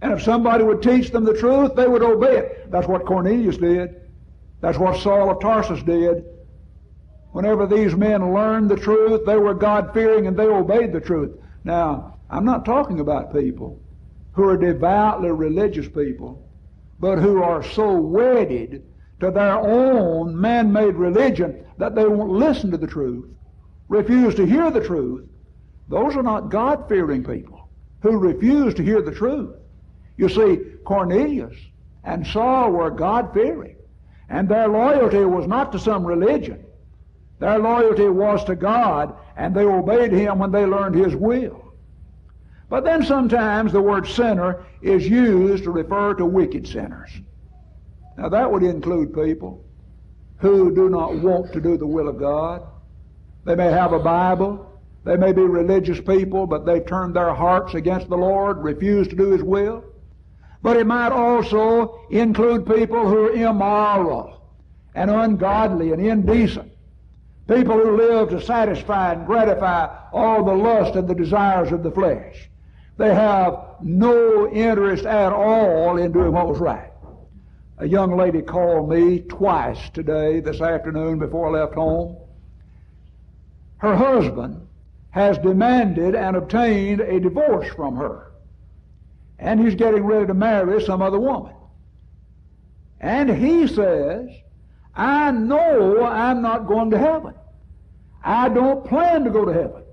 And 0.03 0.11
if 0.11 0.21
somebody 0.21 0.65
would 0.65 0.83
teach 0.83 1.11
them 1.11 1.23
the 1.23 1.33
truth, 1.33 1.75
they 1.75 1.87
would 1.87 2.03
obey 2.03 2.35
it. 2.35 2.69
That's 2.69 2.89
what 2.89 3.05
Cornelius 3.05 3.55
did. 3.55 4.01
That's 4.59 4.77
what 4.77 4.99
Saul 4.99 5.31
of 5.31 5.39
Tarsus 5.39 5.81
did. 5.81 6.25
Whenever 7.31 7.65
these 7.65 7.95
men 7.95 8.33
learned 8.33 8.69
the 8.69 8.75
truth, 8.75 9.21
they 9.25 9.37
were 9.37 9.53
God 9.53 9.93
fearing 9.93 10.27
and 10.27 10.35
they 10.35 10.43
obeyed 10.45 10.91
the 10.91 10.99
truth. 10.99 11.39
Now, 11.63 12.17
I'm 12.29 12.43
not 12.43 12.65
talking 12.65 12.99
about 12.99 13.33
people 13.33 13.81
who 14.33 14.43
are 14.43 14.57
devoutly 14.57 15.31
religious 15.31 15.87
people, 15.87 16.49
but 16.99 17.19
who 17.19 17.41
are 17.41 17.63
so 17.63 17.93
wedded 17.93 18.83
to 19.21 19.31
their 19.31 19.57
own 19.57 20.39
man 20.39 20.73
made 20.73 20.95
religion 20.95 21.65
that 21.77 21.95
they 21.95 22.05
won't 22.05 22.29
listen 22.29 22.71
to 22.71 22.77
the 22.77 22.87
truth, 22.87 23.29
refuse 23.87 24.35
to 24.35 24.45
hear 24.45 24.69
the 24.69 24.85
truth. 24.85 25.25
Those 25.87 26.17
are 26.17 26.23
not 26.23 26.49
God 26.49 26.89
fearing 26.89 27.23
people 27.23 27.69
who 28.01 28.17
refuse 28.17 28.73
to 28.73 28.83
hear 28.83 29.01
the 29.01 29.15
truth. 29.15 29.55
You 30.17 30.29
see, 30.29 30.59
Cornelius 30.85 31.55
and 32.03 32.25
Saul 32.25 32.71
were 32.71 32.91
God 32.91 33.33
fearing, 33.33 33.77
and 34.29 34.47
their 34.47 34.67
loyalty 34.67 35.25
was 35.25 35.47
not 35.47 35.71
to 35.71 35.79
some 35.79 36.05
religion. 36.05 36.63
Their 37.39 37.59
loyalty 37.59 38.07
was 38.07 38.43
to 38.45 38.55
God, 38.55 39.15
and 39.35 39.55
they 39.55 39.65
obeyed 39.65 40.11
Him 40.11 40.39
when 40.39 40.51
they 40.51 40.65
learned 40.65 40.95
His 40.95 41.15
will. 41.15 41.73
But 42.69 42.83
then 42.83 43.03
sometimes 43.03 43.71
the 43.71 43.81
word 43.81 44.07
sinner 44.07 44.65
is 44.81 45.07
used 45.07 45.63
to 45.65 45.71
refer 45.71 46.13
to 46.15 46.25
wicked 46.25 46.67
sinners. 46.67 47.09
Now 48.17 48.29
that 48.29 48.51
would 48.51 48.63
include 48.63 49.13
people 49.13 49.63
who 50.37 50.73
do 50.73 50.89
not 50.89 51.15
want 51.15 51.53
to 51.53 51.61
do 51.61 51.77
the 51.77 51.87
will 51.87 52.07
of 52.07 52.19
God. 52.19 52.65
They 53.45 53.55
may 53.55 53.71
have 53.71 53.93
a 53.93 53.99
Bible. 53.99 54.81
They 55.03 55.17
may 55.17 55.33
be 55.33 55.41
religious 55.41 55.99
people, 55.99 56.47
but 56.47 56.65
they've 56.65 56.85
turned 56.85 57.15
their 57.15 57.33
hearts 57.33 57.73
against 57.73 58.09
the 58.09 58.17
Lord, 58.17 58.63
refused 58.63 59.09
to 59.09 59.15
do 59.15 59.31
His 59.31 59.43
will. 59.43 59.83
But 60.63 60.77
it 60.77 60.87
might 60.87 61.11
also 61.11 61.99
include 62.09 62.65
people 62.65 63.07
who 63.07 63.25
are 63.25 63.33
immoral 63.33 64.41
and 64.95 65.11
ungodly 65.11 65.91
and 65.91 66.03
indecent. 66.03 66.71
People 67.49 67.75
who 67.75 67.97
live 67.97 68.29
to 68.29 68.41
satisfy 68.41 69.11
and 69.11 69.27
gratify 69.27 69.93
all 70.13 70.45
the 70.45 70.53
lust 70.53 70.95
and 70.95 71.07
the 71.07 71.13
desires 71.13 71.73
of 71.73 71.83
the 71.83 71.91
flesh. 71.91 72.49
They 72.97 73.13
have 73.13 73.59
no 73.81 74.49
interest 74.49 75.05
at 75.05 75.33
all 75.33 75.97
in 75.97 76.13
doing 76.13 76.31
what 76.31 76.47
was 76.47 76.59
right. 76.59 76.91
A 77.79 77.87
young 77.87 78.15
lady 78.15 78.41
called 78.41 78.89
me 78.89 79.19
twice 79.19 79.89
today, 79.89 80.39
this 80.39 80.61
afternoon, 80.61 81.19
before 81.19 81.47
I 81.47 81.61
left 81.61 81.73
home. 81.73 82.15
Her 83.79 83.95
husband 83.97 84.65
has 85.09 85.37
demanded 85.39 86.15
and 86.15 86.37
obtained 86.37 87.01
a 87.01 87.19
divorce 87.19 87.67
from 87.75 87.97
her. 87.97 88.32
And 89.39 89.59
he's 89.59 89.75
getting 89.75 90.03
ready 90.03 90.27
to 90.27 90.33
marry 90.33 90.81
some 90.83 91.01
other 91.01 91.19
woman. 91.19 91.53
And 92.99 93.29
he 93.29 93.67
says 93.67 94.29
I 94.95 95.31
know 95.31 96.05
I'm 96.05 96.41
not 96.41 96.67
going 96.67 96.91
to 96.91 96.97
heaven. 96.97 97.33
I 98.23 98.49
don't 98.49 98.85
plan 98.85 99.23
to 99.23 99.31
go 99.31 99.43
to 99.43 99.53
heaven. 99.53 99.83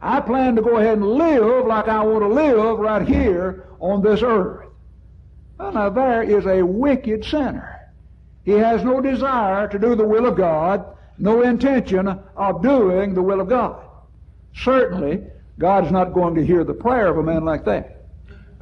I 0.00 0.20
plan 0.20 0.56
to 0.56 0.62
go 0.62 0.78
ahead 0.78 0.98
and 0.98 1.06
live 1.06 1.66
like 1.66 1.88
I 1.88 2.02
want 2.04 2.22
to 2.22 2.28
live 2.28 2.78
right 2.78 3.06
here 3.06 3.68
on 3.80 4.02
this 4.02 4.22
earth. 4.22 4.66
Well, 5.58 5.72
now 5.72 5.90
there 5.90 6.22
is 6.22 6.46
a 6.46 6.62
wicked 6.62 7.24
sinner. 7.24 7.80
He 8.44 8.52
has 8.52 8.82
no 8.82 9.00
desire 9.00 9.68
to 9.68 9.78
do 9.78 9.94
the 9.94 10.06
will 10.06 10.26
of 10.26 10.36
God, 10.36 10.84
no 11.16 11.42
intention 11.42 12.08
of 12.08 12.62
doing 12.62 13.14
the 13.14 13.22
will 13.22 13.40
of 13.40 13.48
God. 13.48 13.82
Certainly, 14.54 15.22
God's 15.58 15.90
not 15.90 16.12
going 16.12 16.34
to 16.34 16.44
hear 16.44 16.64
the 16.64 16.74
prayer 16.74 17.06
of 17.06 17.18
a 17.18 17.22
man 17.22 17.44
like 17.44 17.64
that. 17.64 17.93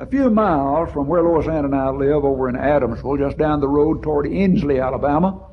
A 0.02 0.06
few 0.06 0.30
miles 0.30 0.90
from 0.90 1.06
where 1.06 1.22
Lois 1.22 1.46
Ann 1.46 1.64
and 1.64 1.76
I 1.76 1.88
live 1.90 2.24
over 2.24 2.48
in 2.48 2.56
Adamsville, 2.56 3.20
just 3.20 3.38
down 3.38 3.60
the 3.60 3.68
road 3.68 4.02
toward 4.02 4.26
Ensley, 4.26 4.80
Alabama, 4.80 5.46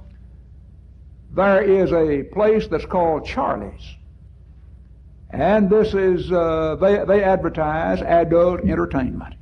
there 1.36 1.62
is 1.62 1.94
a 1.94 2.24
place 2.34 2.66
that's 2.66 2.88
called 2.88 3.28
Charlie's. 3.28 3.96
And 5.30 5.70
this 5.70 5.94
is, 5.94 6.32
uh, 6.32 6.78
they, 6.82 7.06
they 7.06 7.24
advertise 7.24 8.02
adult 8.02 8.62
entertainment. 8.62 9.36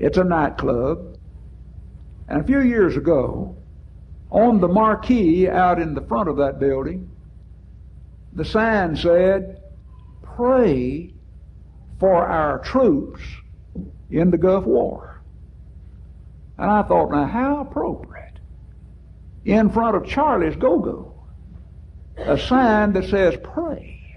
It's 0.00 0.18
a 0.18 0.24
nightclub. 0.24 1.16
And 2.26 2.40
a 2.40 2.44
few 2.44 2.62
years 2.62 2.96
ago, 2.96 3.54
on 4.32 4.58
the 4.58 4.66
marquee 4.66 5.48
out 5.48 5.80
in 5.80 5.94
the 5.94 6.02
front 6.02 6.28
of 6.28 6.38
that 6.38 6.58
building, 6.58 7.08
the 8.32 8.44
sign 8.44 8.96
said, 8.96 9.62
Pray 10.22 11.14
for 12.00 12.26
our 12.26 12.58
troops 12.58 13.20
in 14.10 14.30
the 14.30 14.38
Gulf 14.38 14.64
War. 14.64 15.22
And 16.56 16.70
I 16.70 16.82
thought, 16.82 17.10
now 17.10 17.26
how 17.26 17.60
appropriate 17.60 18.40
in 19.44 19.70
front 19.70 19.96
of 19.96 20.06
Charlie's 20.06 20.56
Go-Go 20.56 21.14
a 22.18 22.38
sign 22.38 22.92
that 22.92 23.08
says, 23.08 23.36
pray 23.42 24.16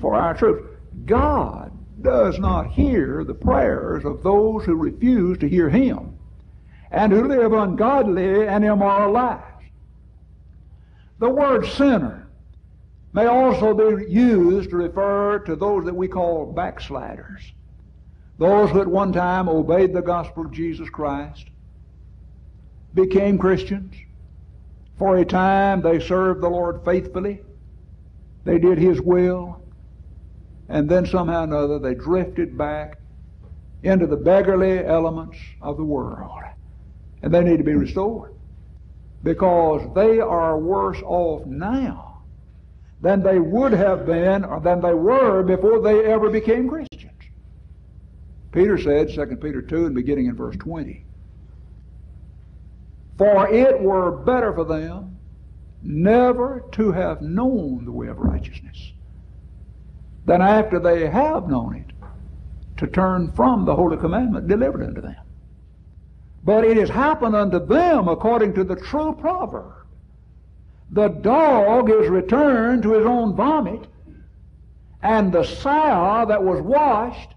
for 0.00 0.14
our 0.14 0.34
troops. 0.34 0.68
God 1.06 1.70
does 2.02 2.38
not 2.38 2.72
hear 2.72 3.24
the 3.24 3.34
prayers 3.34 4.04
of 4.04 4.22
those 4.22 4.64
who 4.64 4.74
refuse 4.74 5.38
to 5.38 5.48
hear 5.48 5.68
Him 5.68 6.18
and 6.90 7.12
who 7.12 7.28
live 7.28 7.52
ungodly 7.52 8.46
and 8.46 8.64
immoral 8.64 9.12
lives. 9.12 9.42
The 11.18 11.30
word 11.30 11.66
sinner 11.66 12.28
may 13.12 13.26
also 13.26 13.74
be 13.74 14.10
used 14.10 14.70
to 14.70 14.76
refer 14.76 15.38
to 15.40 15.56
those 15.56 15.84
that 15.84 15.94
we 15.94 16.08
call 16.08 16.52
backsliders. 16.52 17.52
Those 18.38 18.70
who 18.70 18.80
at 18.80 18.88
one 18.88 19.12
time 19.12 19.48
obeyed 19.48 19.92
the 19.92 20.02
gospel 20.02 20.46
of 20.46 20.52
Jesus 20.52 20.88
Christ, 20.88 21.46
became 22.94 23.38
Christians, 23.38 23.94
for 24.98 25.16
a 25.16 25.24
time 25.24 25.82
they 25.82 26.00
served 26.00 26.42
the 26.42 26.48
Lord 26.48 26.84
faithfully. 26.84 27.42
They 28.44 28.58
did 28.58 28.78
His 28.78 29.00
will. 29.00 29.60
And 30.68 30.88
then 30.88 31.06
somehow 31.06 31.40
or 31.40 31.44
another 31.44 31.78
they 31.78 31.94
drifted 31.94 32.56
back 32.56 32.98
into 33.82 34.06
the 34.06 34.16
beggarly 34.16 34.84
elements 34.84 35.36
of 35.60 35.76
the 35.76 35.84
world. 35.84 36.40
And 37.22 37.32
they 37.32 37.42
need 37.42 37.58
to 37.58 37.64
be 37.64 37.74
restored. 37.74 38.32
Because 39.22 39.82
they 39.94 40.20
are 40.20 40.58
worse 40.58 41.00
off 41.02 41.46
now 41.46 42.22
than 43.00 43.22
they 43.22 43.38
would 43.38 43.72
have 43.72 44.06
been 44.06 44.44
or 44.44 44.60
than 44.60 44.80
they 44.80 44.94
were 44.94 45.42
before 45.42 45.80
they 45.80 46.04
ever 46.04 46.30
became 46.30 46.68
Christians. 46.68 46.93
Peter 48.54 48.78
said, 48.78 49.12
2 49.12 49.36
Peter 49.36 49.60
2 49.60 49.86
and 49.86 49.96
beginning 49.96 50.26
in 50.26 50.36
verse 50.36 50.54
20, 50.56 51.04
For 53.18 53.52
it 53.52 53.80
were 53.80 54.12
better 54.12 54.52
for 54.52 54.64
them 54.64 55.16
never 55.82 56.64
to 56.72 56.92
have 56.92 57.20
known 57.20 57.84
the 57.84 57.90
way 57.90 58.06
of 58.06 58.18
righteousness 58.18 58.92
than 60.24 60.40
after 60.40 60.78
they 60.78 61.08
have 61.08 61.48
known 61.48 61.74
it 61.74 62.08
to 62.76 62.86
turn 62.86 63.32
from 63.32 63.64
the 63.64 63.74
holy 63.74 63.96
commandment 63.96 64.46
delivered 64.46 64.86
unto 64.86 65.00
them. 65.00 65.16
But 66.44 66.64
it 66.64 66.76
has 66.76 66.88
happened 66.88 67.34
unto 67.34 67.58
them 67.58 68.06
according 68.06 68.54
to 68.54 68.62
the 68.62 68.76
true 68.76 69.16
proverb. 69.20 69.74
The 70.90 71.08
dog 71.08 71.90
is 71.90 72.08
returned 72.08 72.84
to 72.84 72.92
his 72.92 73.04
own 73.04 73.34
vomit, 73.34 73.88
and 75.02 75.32
the 75.32 75.42
sow 75.42 76.24
that 76.28 76.42
was 76.42 76.62
washed 76.62 77.33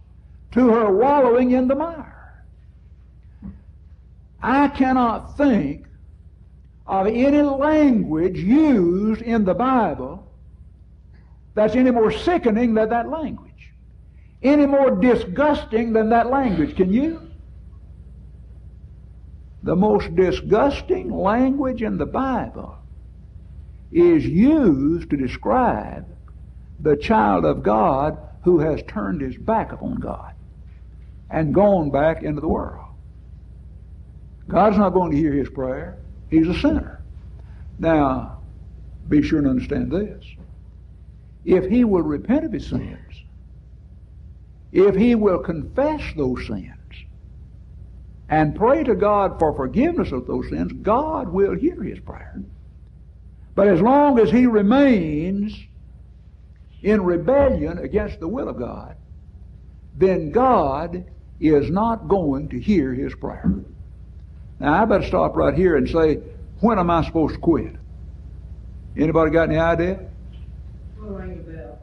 to 0.51 0.69
her 0.69 0.91
wallowing 0.91 1.51
in 1.51 1.67
the 1.67 1.75
mire. 1.75 2.43
I 4.41 4.67
cannot 4.69 5.37
think 5.37 5.85
of 6.85 7.07
any 7.07 7.41
language 7.41 8.37
used 8.37 9.21
in 9.21 9.43
the 9.43 9.53
Bible 9.53 10.23
that's 11.53 11.75
any 11.75 11.91
more 11.91 12.11
sickening 12.11 12.75
than 12.75 12.89
that 12.89 13.09
language, 13.09 13.73
any 14.43 14.65
more 14.65 14.91
disgusting 14.91 15.91
than 15.91 16.09
that 16.09 16.29
language. 16.29 16.75
Can 16.75 16.93
you? 16.93 17.21
The 19.63 19.75
most 19.75 20.15
disgusting 20.15 21.11
language 21.11 21.81
in 21.81 21.97
the 21.97 22.05
Bible 22.05 22.77
is 23.91 24.25
used 24.25 25.09
to 25.09 25.17
describe 25.17 26.05
the 26.79 26.95
child 26.95 27.43
of 27.43 27.63
God 27.63 28.17
who 28.43 28.59
has 28.59 28.81
turned 28.87 29.21
his 29.21 29.35
back 29.35 29.71
upon 29.71 29.95
God 29.95 30.33
and 31.29 31.53
gone 31.53 31.89
back 31.89 32.23
into 32.23 32.41
the 32.41 32.47
world. 32.47 32.85
God's 34.47 34.77
not 34.77 34.91
going 34.91 35.11
to 35.11 35.17
hear 35.17 35.33
his 35.33 35.49
prayer. 35.49 35.97
He's 36.29 36.47
a 36.47 36.53
sinner. 36.53 37.01
Now, 37.79 38.39
be 39.07 39.21
sure 39.21 39.41
to 39.41 39.49
understand 39.49 39.91
this. 39.91 40.23
If 41.45 41.65
he 41.65 41.83
will 41.83 42.01
repent 42.01 42.45
of 42.45 42.51
his 42.51 42.67
sins, 42.67 43.23
if 44.71 44.95
he 44.95 45.15
will 45.15 45.39
confess 45.39 46.01
those 46.15 46.45
sins, 46.47 46.73
and 48.29 48.55
pray 48.55 48.83
to 48.83 48.95
God 48.95 49.39
for 49.39 49.55
forgiveness 49.55 50.11
of 50.11 50.27
those 50.27 50.49
sins, 50.49 50.73
God 50.81 51.29
will 51.29 51.55
hear 51.55 51.81
his 51.81 51.99
prayer. 51.99 52.41
But 53.55 53.69
as 53.69 53.81
long 53.81 54.19
as 54.19 54.29
he 54.29 54.45
remains 54.45 55.57
in 56.81 57.01
rebellion 57.03 57.79
against 57.79 58.19
the 58.19 58.27
will 58.27 58.49
of 58.49 58.57
God, 58.57 58.95
then 59.95 60.31
God 60.31 61.05
is 61.39 61.69
not 61.69 62.07
going 62.07 62.49
to 62.49 62.59
hear 62.59 62.93
his 62.93 63.13
prayer. 63.15 63.51
Now 64.59 64.81
I 64.81 64.85
better 64.85 65.05
stop 65.05 65.35
right 65.35 65.53
here 65.53 65.75
and 65.75 65.87
say, 65.87 66.19
when 66.59 66.79
am 66.79 66.89
I 66.89 67.05
supposed 67.05 67.35
to 67.35 67.39
quit? 67.39 67.75
Anybody 68.95 69.31
got 69.31 69.49
any 69.49 69.59
idea? 69.59 69.99
We'll 70.99 71.11
ring 71.11 71.37
the 71.37 71.51
bell. 71.51 71.79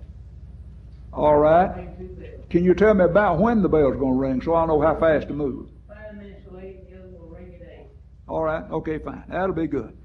All 1.13 1.39
right. 1.39 1.77
Ring 1.77 1.95
two 1.97 2.09
bells. 2.21 2.43
Can 2.51 2.65
you 2.65 2.75
tell 2.75 2.95
me 2.95 3.05
about 3.05 3.39
when 3.39 3.63
the 3.63 3.69
bell's 3.69 3.97
going 3.97 4.15
to 4.15 4.19
ring 4.19 4.43
so 4.43 4.55
I'll 4.55 4.67
know 4.67 4.81
how 4.81 4.99
fast 4.99 5.29
to 5.29 5.35
move? 5.35 5.69
Five 5.87 6.17
minutes 6.17 6.51
late, 6.51 6.91
the 6.91 6.99
other 6.99 7.09
will 7.11 7.29
ring 7.29 7.55
at 7.61 7.69
eight. 7.69 7.87
All 8.27 8.43
right. 8.43 8.69
Okay, 8.71 8.99
fine. 8.99 9.23
That'll 9.29 9.55
be 9.55 9.67
good. 9.67 9.97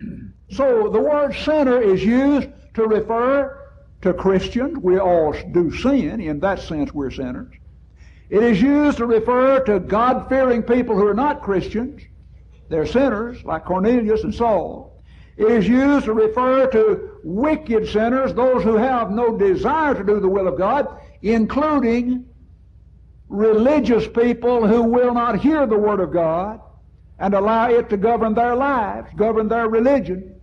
So 0.50 0.88
the 0.88 0.98
word 0.98 1.34
sinner 1.34 1.78
is 1.78 2.02
used 2.02 2.48
to 2.72 2.84
refer 2.84 3.68
to 4.00 4.14
Christians. 4.14 4.78
We 4.78 4.98
all 4.98 5.34
do 5.52 5.70
sin. 5.70 6.22
In 6.22 6.40
that 6.40 6.60
sense, 6.60 6.94
we're 6.94 7.10
sinners. 7.10 7.54
It 8.30 8.42
is 8.42 8.60
used 8.60 8.98
to 8.98 9.06
refer 9.06 9.60
to 9.64 9.80
God 9.80 10.28
fearing 10.28 10.62
people 10.62 10.94
who 10.94 11.06
are 11.06 11.14
not 11.14 11.42
Christians. 11.42 12.02
They're 12.68 12.86
sinners, 12.86 13.42
like 13.44 13.64
Cornelius 13.64 14.22
and 14.24 14.34
Saul. 14.34 15.02
It 15.38 15.50
is 15.50 15.68
used 15.68 16.04
to 16.06 16.12
refer 16.12 16.66
to 16.70 17.10
wicked 17.22 17.88
sinners, 17.88 18.34
those 18.34 18.62
who 18.62 18.76
have 18.76 19.10
no 19.10 19.38
desire 19.38 19.94
to 19.94 20.04
do 20.04 20.20
the 20.20 20.28
will 20.28 20.48
of 20.48 20.58
God, 20.58 21.00
including 21.22 22.26
religious 23.28 24.06
people 24.06 24.66
who 24.66 24.82
will 24.82 25.14
not 25.14 25.40
hear 25.40 25.66
the 25.66 25.78
Word 25.78 26.00
of 26.00 26.12
God 26.12 26.60
and 27.18 27.34
allow 27.34 27.70
it 27.70 27.88
to 27.90 27.96
govern 27.96 28.34
their 28.34 28.54
lives, 28.54 29.08
govern 29.16 29.48
their 29.48 29.68
religion, 29.68 30.40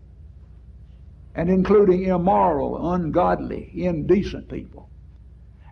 and 1.36 1.50
including 1.50 2.06
immoral, 2.06 2.94
ungodly, 2.94 3.72
indecent 3.76 4.50
people. 4.50 4.90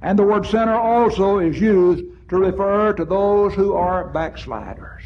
And 0.04 0.20
the 0.20 0.24
word 0.24 0.46
sinner 0.46 0.76
also 0.76 1.40
is 1.40 1.60
used 1.60 2.04
to 2.30 2.38
refer 2.38 2.92
to 2.94 3.06
those 3.06 3.54
who 3.54 3.74
are 3.74 4.10
backsliders. 4.10 5.02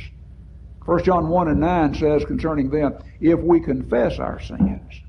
1 0.85 1.03
John 1.03 1.27
1 1.29 1.49
and 1.49 1.59
9 1.59 1.93
says 1.93 2.25
concerning 2.25 2.69
them, 2.69 2.97
if 3.19 3.39
we 3.39 3.59
confess 3.59 4.17
our 4.17 4.39
sins, 4.39 5.01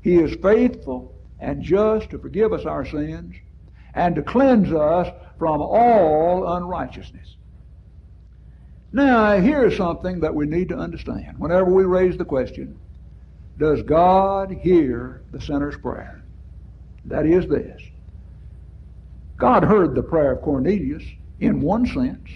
he 0.00 0.16
is 0.16 0.34
faithful 0.42 1.14
and 1.38 1.62
just 1.62 2.10
to 2.10 2.18
forgive 2.18 2.52
us 2.52 2.64
our 2.64 2.84
sins 2.84 3.36
and 3.94 4.16
to 4.16 4.22
cleanse 4.22 4.72
us 4.72 5.08
from 5.38 5.60
all 5.60 6.56
unrighteousness. 6.56 7.36
Now, 8.92 9.38
here's 9.38 9.76
something 9.76 10.20
that 10.20 10.34
we 10.34 10.46
need 10.46 10.68
to 10.70 10.76
understand. 10.76 11.38
Whenever 11.38 11.70
we 11.70 11.84
raise 11.84 12.16
the 12.16 12.24
question, 12.24 12.78
does 13.56 13.82
God 13.82 14.50
hear 14.50 15.22
the 15.30 15.40
sinner's 15.40 15.76
prayer? 15.76 16.24
That 17.04 17.26
is 17.26 17.46
this. 17.46 17.80
God 19.42 19.64
heard 19.64 19.96
the 19.96 20.04
prayer 20.04 20.30
of 20.30 20.42
Cornelius 20.42 21.02
in 21.40 21.62
one 21.62 21.84
sense. 21.84 22.30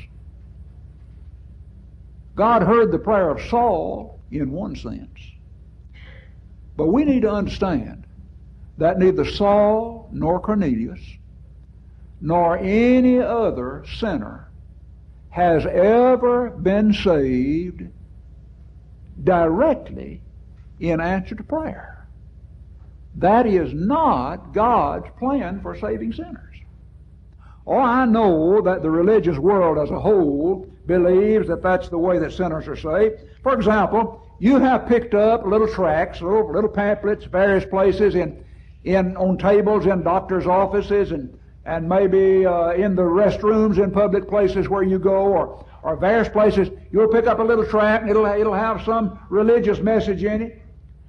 God 2.35 2.65
heard 2.65 2.91
the 2.91 2.99
prayer 2.99 3.31
of 3.31 3.41
Saul 3.49 4.19
in 4.33 4.51
one 4.51 4.75
sense. 4.75 5.17
But 6.77 6.89
we 6.89 7.05
need 7.05 7.23
to 7.23 7.31
understand 7.31 8.09
that 8.79 8.99
neither 8.99 9.25
Saul 9.25 10.09
nor 10.11 10.41
Cornelius 10.41 10.99
nor 12.21 12.59
any 12.59 13.21
other 13.21 13.85
sinner 14.01 14.49
has 15.29 15.65
ever 15.65 16.51
been 16.51 16.93
saved 16.93 17.85
directly 19.23 20.23
in 20.81 21.01
answer 21.01 21.37
to 21.37 21.45
prayer. 21.45 22.09
That 23.15 23.47
is 23.47 23.73
not 23.73 24.53
God's 24.53 25.07
plan 25.21 25.61
for 25.61 25.79
saving 25.79 26.13
sinners. 26.13 26.46
Oh, 27.67 27.79
I 27.79 28.05
know 28.05 28.61
that 28.63 28.83
the 28.83 28.91
religious 28.91 29.39
world 29.39 29.79
as 29.79 29.91
a 29.91 29.99
whole 29.99 30.67
believes 30.87 31.49
that 31.49 31.63
that's 31.63 31.89
the 31.89 31.99
way 31.99 32.19
that 32.19 32.33
sinners 32.33 32.69
are 32.69 32.77
saved. 32.77 33.23
For 33.43 33.55
example, 33.55 34.23
you 34.39 34.61
have 34.61 34.87
picked 34.87 35.15
up 35.15 35.45
little 35.45 35.67
tracts, 35.67 36.21
little, 36.23 36.53
little 36.53 36.71
pamphlets, 36.71 37.25
various 37.25 37.65
places 37.65 38.15
in, 38.15 38.45
in 38.85 39.17
on 39.17 39.37
tables 39.37 39.87
in 39.87 40.03
doctors' 40.03 40.47
offices 40.47 41.11
and 41.11 41.37
and 41.67 41.89
maybe 41.89 42.47
uh, 42.47 42.71
in 42.71 42.95
the 42.95 43.03
restrooms 43.03 43.83
in 43.83 43.91
public 43.91 44.29
places 44.29 44.69
where 44.69 44.85
you 44.85 45.01
go 45.01 45.27
or, 45.27 45.67
or 45.83 45.97
various 45.97 46.29
places, 46.29 46.69
you'll 46.93 47.09
pick 47.09 47.27
up 47.27 47.41
a 47.41 47.43
little 47.43 47.67
tract 47.67 48.03
and 48.03 48.11
it'll, 48.11 48.25
it'll 48.25 48.55
have 48.55 48.85
some 48.85 49.19
religious 49.31 49.81
message 49.81 50.23
in 50.23 50.43
it. 50.43 50.63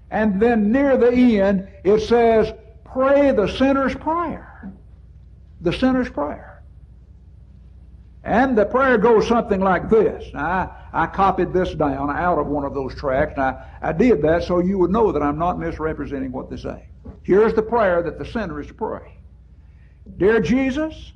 And 0.10 0.42
then 0.42 0.72
near 0.72 0.98
the 0.98 1.40
end, 1.40 1.68
it 1.84 2.02
says, 2.02 2.52
pray 2.84 3.32
the 3.32 3.48
sinner's 3.48 3.94
prayer. 3.94 4.74
The 5.62 5.74
sinner's 5.74 6.10
prayer. 6.10 6.47
And 8.28 8.58
the 8.58 8.66
prayer 8.66 8.98
goes 8.98 9.26
something 9.26 9.62
like 9.62 9.90
this. 9.90 10.36
I, 10.36 10.68
I 10.92 11.08
copied 11.08 11.54
this 11.54 11.74
down 11.74 12.10
out 12.10 12.38
of 12.38 12.48
one 12.48 12.66
of 12.66 12.74
those 12.74 12.94
tracts. 12.94 13.40
I, 13.40 13.66
I 13.82 13.94
did 13.94 14.22
that 14.24 14.44
so 14.44 14.60
you 14.60 14.78
would 14.80 14.92
know 14.92 15.14
that 15.14 15.24
I'm 15.24 15.40
not 15.40 15.58
misrepresenting 15.58 16.34
what 16.34 16.50
they 16.50 16.58
say. 16.58 16.90
Here's 17.24 17.54
the 17.54 17.62
prayer 17.62 18.04
that 18.04 18.20
the 18.20 18.26
sinner 18.26 18.60
is 18.60 18.68
to 18.68 18.74
pray. 18.74 19.14
Dear 20.18 20.42
Jesus, 20.42 21.14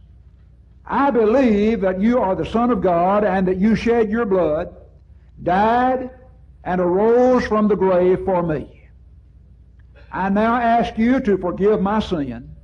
I 0.85 1.11
believe 1.11 1.81
that 1.81 1.99
you 1.99 2.19
are 2.19 2.33
the 2.33 2.45
Son 2.45 2.71
of 2.71 2.79
God 2.79 3.25
and 3.25 3.45
that 3.45 3.57
you 3.57 3.75
shed 3.75 4.09
your 4.09 4.25
blood, 4.25 4.73
died, 5.43 6.11
and 6.63 6.79
arose 6.79 7.45
from 7.45 7.67
the 7.67 7.75
grave 7.75 8.23
for 8.23 8.41
me. 8.41 8.87
I 10.13 10.29
now 10.29 10.55
ask 10.55 10.97
you 10.97 11.19
to 11.19 11.37
forgive 11.37 11.81
my 11.81 11.99
sin 11.99 12.55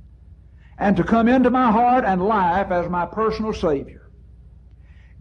and 0.78 0.96
to 0.96 1.04
come 1.04 1.28
into 1.28 1.50
my 1.50 1.70
heart 1.70 2.06
and 2.06 2.26
life 2.26 2.70
as 2.70 2.88
my 2.88 3.04
personal 3.04 3.52
Savior. 3.52 4.07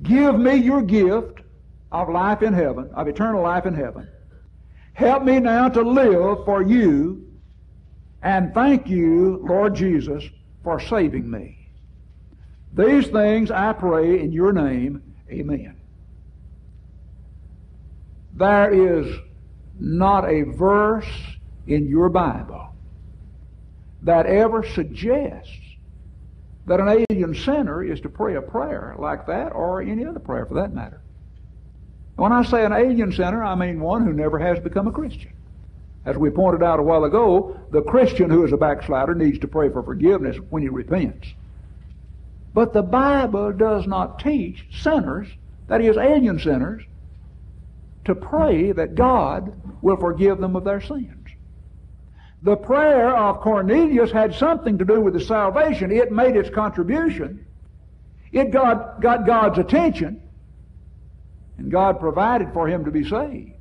Give 0.02 0.38
me 0.38 0.56
your 0.56 0.82
gift 0.82 1.42
of 1.92 2.10
life 2.10 2.42
in 2.42 2.54
heaven, 2.54 2.90
of 2.94 3.08
eternal 3.08 3.42
life 3.42 3.66
in 3.66 3.74
heaven. 3.74 4.08
Help 4.94 5.24
me 5.24 5.40
now 5.40 5.70
to 5.70 5.82
live 5.82 6.46
for 6.46 6.62
you 6.62 7.28
and 8.22 8.54
thank 8.54 8.88
you, 8.88 9.40
Lord 9.48 9.76
Jesus, 9.76 10.24
for 10.64 10.80
saving 10.80 11.30
me. 11.30 11.70
These 12.74 13.08
things 13.08 13.52
I 13.52 13.74
pray 13.74 14.20
in 14.20 14.32
your 14.32 14.54
name. 14.54 15.02
Amen. 15.30 15.76
There 18.34 19.00
is 19.00 19.18
not 19.80 20.30
a 20.30 20.44
verse 20.44 21.10
in 21.68 21.88
your 21.88 22.10
Bible 22.10 22.74
that 24.04 24.26
ever 24.26 24.64
suggests 24.64 25.52
that 26.68 26.80
an 26.82 27.06
alien 27.10 27.34
sinner 27.34 27.84
is 27.84 28.02
to 28.02 28.10
pray 28.10 28.36
a 28.36 28.42
prayer 28.42 28.96
like 29.00 29.26
that 29.26 29.54
or 29.54 29.82
any 29.82 30.06
other 30.06 30.20
prayer 30.20 30.46
for 30.46 30.56
that 30.56 30.74
matter. 30.74 31.02
When 32.18 32.34
I 32.34 32.44
say 32.44 32.66
an 32.66 32.74
alien 32.74 33.12
sinner, 33.12 33.44
I 33.44 33.56
mean 33.56 33.80
one 33.80 34.06
who 34.06 34.12
never 34.14 34.38
has 34.38 34.60
become 34.60 34.88
a 34.88 34.92
Christian. 34.92 35.32
As 36.06 36.18
we 36.18 36.30
pointed 36.30 36.64
out 36.64 36.80
a 36.80 36.84
while 36.84 37.06
ago, 37.06 37.58
the 37.72 37.82
Christian 37.82 38.30
who 38.30 38.46
is 38.46 38.52
a 38.52 38.58
backslider 38.58 39.16
needs 39.16 39.40
to 39.40 39.48
pray 39.48 39.70
for 39.70 39.82
forgiveness 39.82 40.38
when 40.50 40.62
he 40.62 40.70
repents. 40.70 41.34
But 42.54 42.74
the 42.74 42.82
Bible 42.82 43.54
does 43.54 43.88
not 43.88 44.20
teach 44.20 44.66
sinners, 44.72 45.28
that 45.68 45.82
is, 45.82 45.96
alien 45.96 46.40
sinners, 46.40 46.84
to 48.06 48.16
pray 48.16 48.72
that 48.72 48.96
God 48.96 49.54
will 49.82 49.98
forgive 49.98 50.40
them 50.40 50.56
of 50.56 50.64
their 50.64 50.82
sins. 50.82 51.17
The 52.44 52.56
prayer 52.56 53.16
of 53.16 53.42
Cornelius 53.42 54.12
had 54.12 54.36
something 54.36 54.78
to 54.78 54.86
do 54.86 55.02
with 55.02 55.16
his 55.16 55.28
salvation. 55.28 55.92
It 55.92 56.12
made 56.12 56.36
its 56.36 56.50
contribution. 56.50 57.46
It 58.32 58.52
got, 58.52 59.02
got 59.02 59.26
God's 59.26 59.58
attention. 59.58 60.22
And 61.58 61.72
God 61.72 62.00
provided 62.00 62.54
for 62.54 62.68
him 62.68 62.86
to 62.86 62.92
be 62.92 63.04
saved. 63.04 63.54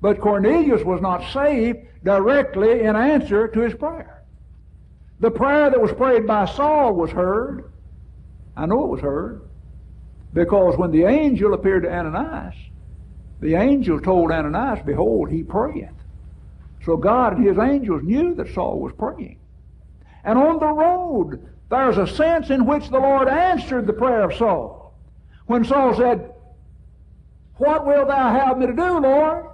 But 0.00 0.20
Cornelius 0.20 0.84
was 0.84 1.00
not 1.00 1.32
saved 1.32 1.78
directly 2.04 2.82
in 2.82 2.96
answer 2.96 3.48
to 3.48 3.60
his 3.60 3.74
prayer. 3.74 4.22
The 5.20 5.30
prayer 5.30 5.70
that 5.70 5.80
was 5.80 5.92
prayed 5.92 6.26
by 6.26 6.46
Saul 6.46 6.94
was 6.94 7.10
heard. 7.10 7.72
I 8.56 8.66
know 8.66 8.84
it 8.84 8.88
was 8.88 9.00
heard. 9.00 9.42
Because 10.32 10.76
when 10.76 10.90
the 10.90 11.04
angel 11.04 11.54
appeared 11.54 11.84
to 11.84 11.92
Ananias, 11.92 12.54
the 13.40 13.54
angel 13.54 14.00
told 14.00 14.30
Ananias, 14.30 14.84
Behold, 14.84 15.30
he 15.30 15.42
prayeth. 15.42 15.90
So 16.88 16.96
God 16.96 17.36
and 17.36 17.46
his 17.46 17.58
angels 17.58 18.02
knew 18.02 18.34
that 18.36 18.54
Saul 18.54 18.80
was 18.80 18.94
praying. 18.96 19.38
And 20.24 20.38
on 20.38 20.58
the 20.58 20.68
road, 20.68 21.46
there's 21.68 21.98
a 21.98 22.06
sense 22.06 22.48
in 22.48 22.64
which 22.64 22.88
the 22.88 22.98
Lord 22.98 23.28
answered 23.28 23.86
the 23.86 23.92
prayer 23.92 24.22
of 24.22 24.34
Saul. 24.38 24.94
When 25.44 25.66
Saul 25.66 25.94
said, 25.94 26.32
What 27.56 27.86
wilt 27.86 28.08
thou 28.08 28.30
have 28.30 28.56
me 28.56 28.68
to 28.68 28.72
do, 28.72 29.00
Lord? 29.00 29.44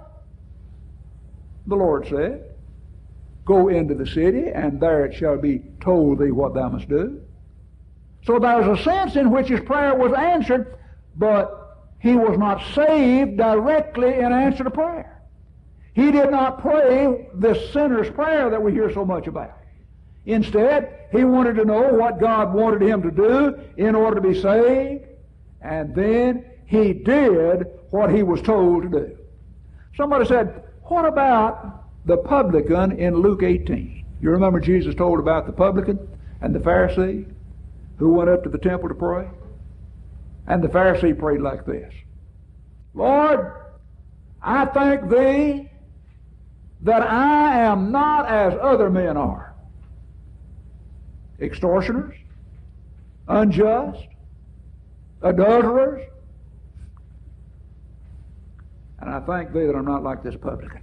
The 1.67 1.75
Lord 1.75 2.07
said, 2.07 2.55
Go 3.43 3.67
into 3.67 3.95
the 3.95 4.07
city, 4.07 4.47
and 4.47 4.79
there 4.79 5.03
it 5.03 5.13
shall 5.13 5.37
be 5.37 5.61
told 5.81 6.19
thee 6.19 6.31
what 6.31 6.53
thou 6.53 6.69
must 6.69 6.87
do. 6.87 7.21
So 8.23 8.39
there's 8.39 8.79
a 8.79 8.81
sense 8.81 9.17
in 9.17 9.29
which 9.29 9.49
his 9.49 9.59
prayer 9.59 9.93
was 9.93 10.13
answered, 10.13 10.77
but 11.17 11.89
he 11.99 12.15
was 12.15 12.37
not 12.37 12.63
saved 12.73 13.35
directly 13.35 14.13
in 14.13 14.31
answer 14.31 14.63
to 14.63 14.71
prayer. 14.71 15.14
He 15.95 16.11
did 16.11 16.29
not 16.29 16.61
pray 16.61 17.29
this 17.33 17.71
sinner's 17.71 18.09
prayer 18.09 18.49
that 18.49 18.61
we 18.61 18.73
hear 18.73 18.91
so 18.93 19.05
much 19.05 19.27
about. 19.27 19.53
Instead, 20.25 21.07
he 21.13 21.23
wanted 21.23 21.55
to 21.55 21.63
know 21.63 21.93
what 21.93 22.19
God 22.19 22.53
wanted 22.53 22.81
him 22.81 23.01
to 23.03 23.11
do 23.11 23.57
in 23.77 23.95
order 23.95 24.15
to 24.19 24.27
be 24.27 24.39
saved, 24.39 25.05
and 25.61 25.95
then 25.95 26.43
he 26.65 26.91
did 26.91 27.67
what 27.91 28.13
he 28.13 28.23
was 28.23 28.41
told 28.41 28.83
to 28.83 28.89
do. 28.89 29.17
Somebody 29.95 30.25
said, 30.25 30.63
What 30.83 31.05
about 31.05 31.85
the 32.05 32.17
publican 32.17 32.99
in 32.99 33.15
Luke 33.15 33.43
18? 33.43 34.05
You 34.19 34.31
remember 34.31 34.59
Jesus 34.59 34.95
told 34.95 35.19
about 35.19 35.45
the 35.45 35.53
publican 35.53 35.97
and 36.41 36.53
the 36.53 36.59
Pharisee 36.59 37.31
who 37.99 38.09
went 38.09 38.29
up 38.29 38.43
to 38.43 38.49
the 38.49 38.57
temple 38.57 38.89
to 38.89 38.95
pray? 38.95 39.29
And 40.45 40.61
the 40.61 40.67
Pharisee 40.67 41.17
prayed 41.17 41.39
like 41.39 41.65
this 41.65 41.93
Lord, 42.93 43.53
I 44.41 44.65
thank 44.65 45.09
thee 45.09 45.69
that 46.81 47.01
I 47.01 47.59
am 47.61 47.91
not 47.91 48.27
as 48.27 48.53
other 48.61 48.89
men 48.89 49.17
are 49.17 49.53
extortioners, 51.39 52.15
unjust, 53.27 54.07
adulterers. 55.21 56.03
And 58.99 59.09
I 59.09 59.19
thank 59.19 59.53
thee 59.53 59.65
that 59.65 59.75
I'm 59.75 59.85
not 59.85 60.03
like 60.03 60.23
this 60.23 60.35
publican. 60.35 60.81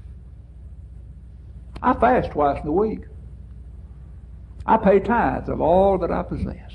I 1.82 1.94
fast 1.94 2.30
twice 2.30 2.60
in 2.60 2.66
the 2.66 2.72
week. 2.72 3.00
I 4.64 4.76
pay 4.76 5.00
tithes 5.00 5.48
of 5.48 5.60
all 5.60 5.98
that 5.98 6.10
I 6.10 6.22
possess. 6.22 6.72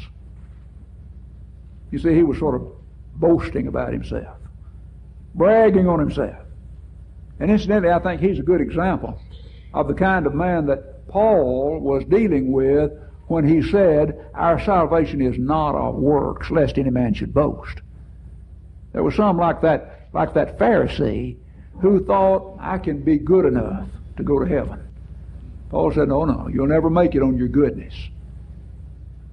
You 1.91 1.99
see, 1.99 2.13
he 2.13 2.23
was 2.23 2.37
sort 2.37 2.55
of 2.55 2.67
boasting 3.15 3.67
about 3.67 3.93
himself, 3.93 4.37
bragging 5.35 5.87
on 5.87 5.99
himself. 5.99 6.46
And 7.39 7.51
incidentally, 7.51 7.91
I 7.91 7.99
think 7.99 8.21
he's 8.21 8.39
a 8.39 8.43
good 8.43 8.61
example 8.61 9.19
of 9.73 9.87
the 9.87 9.93
kind 9.93 10.25
of 10.25 10.33
man 10.33 10.65
that 10.67 11.07
Paul 11.07 11.79
was 11.79 12.03
dealing 12.05 12.51
with 12.51 12.91
when 13.27 13.47
he 13.47 13.61
said, 13.61 14.25
Our 14.33 14.63
salvation 14.63 15.21
is 15.21 15.37
not 15.37 15.75
of 15.75 15.95
works, 15.95 16.49
lest 16.49 16.77
any 16.77 16.89
man 16.89 17.13
should 17.13 17.33
boast. 17.33 17.81
There 18.93 19.03
was 19.03 19.15
some 19.15 19.37
like 19.37 19.61
that, 19.61 20.07
like 20.13 20.33
that 20.33 20.57
Pharisee 20.57 21.37
who 21.81 22.03
thought, 22.03 22.57
I 22.59 22.77
can 22.77 23.01
be 23.01 23.17
good 23.17 23.45
enough 23.45 23.87
to 24.17 24.23
go 24.23 24.39
to 24.39 24.45
heaven. 24.45 24.87
Paul 25.69 25.91
said, 25.91 26.07
No, 26.07 26.25
no, 26.25 26.47
you'll 26.47 26.67
never 26.67 26.89
make 26.89 27.13
it 27.13 27.21
on 27.21 27.37
your 27.37 27.49
goodness. 27.49 27.93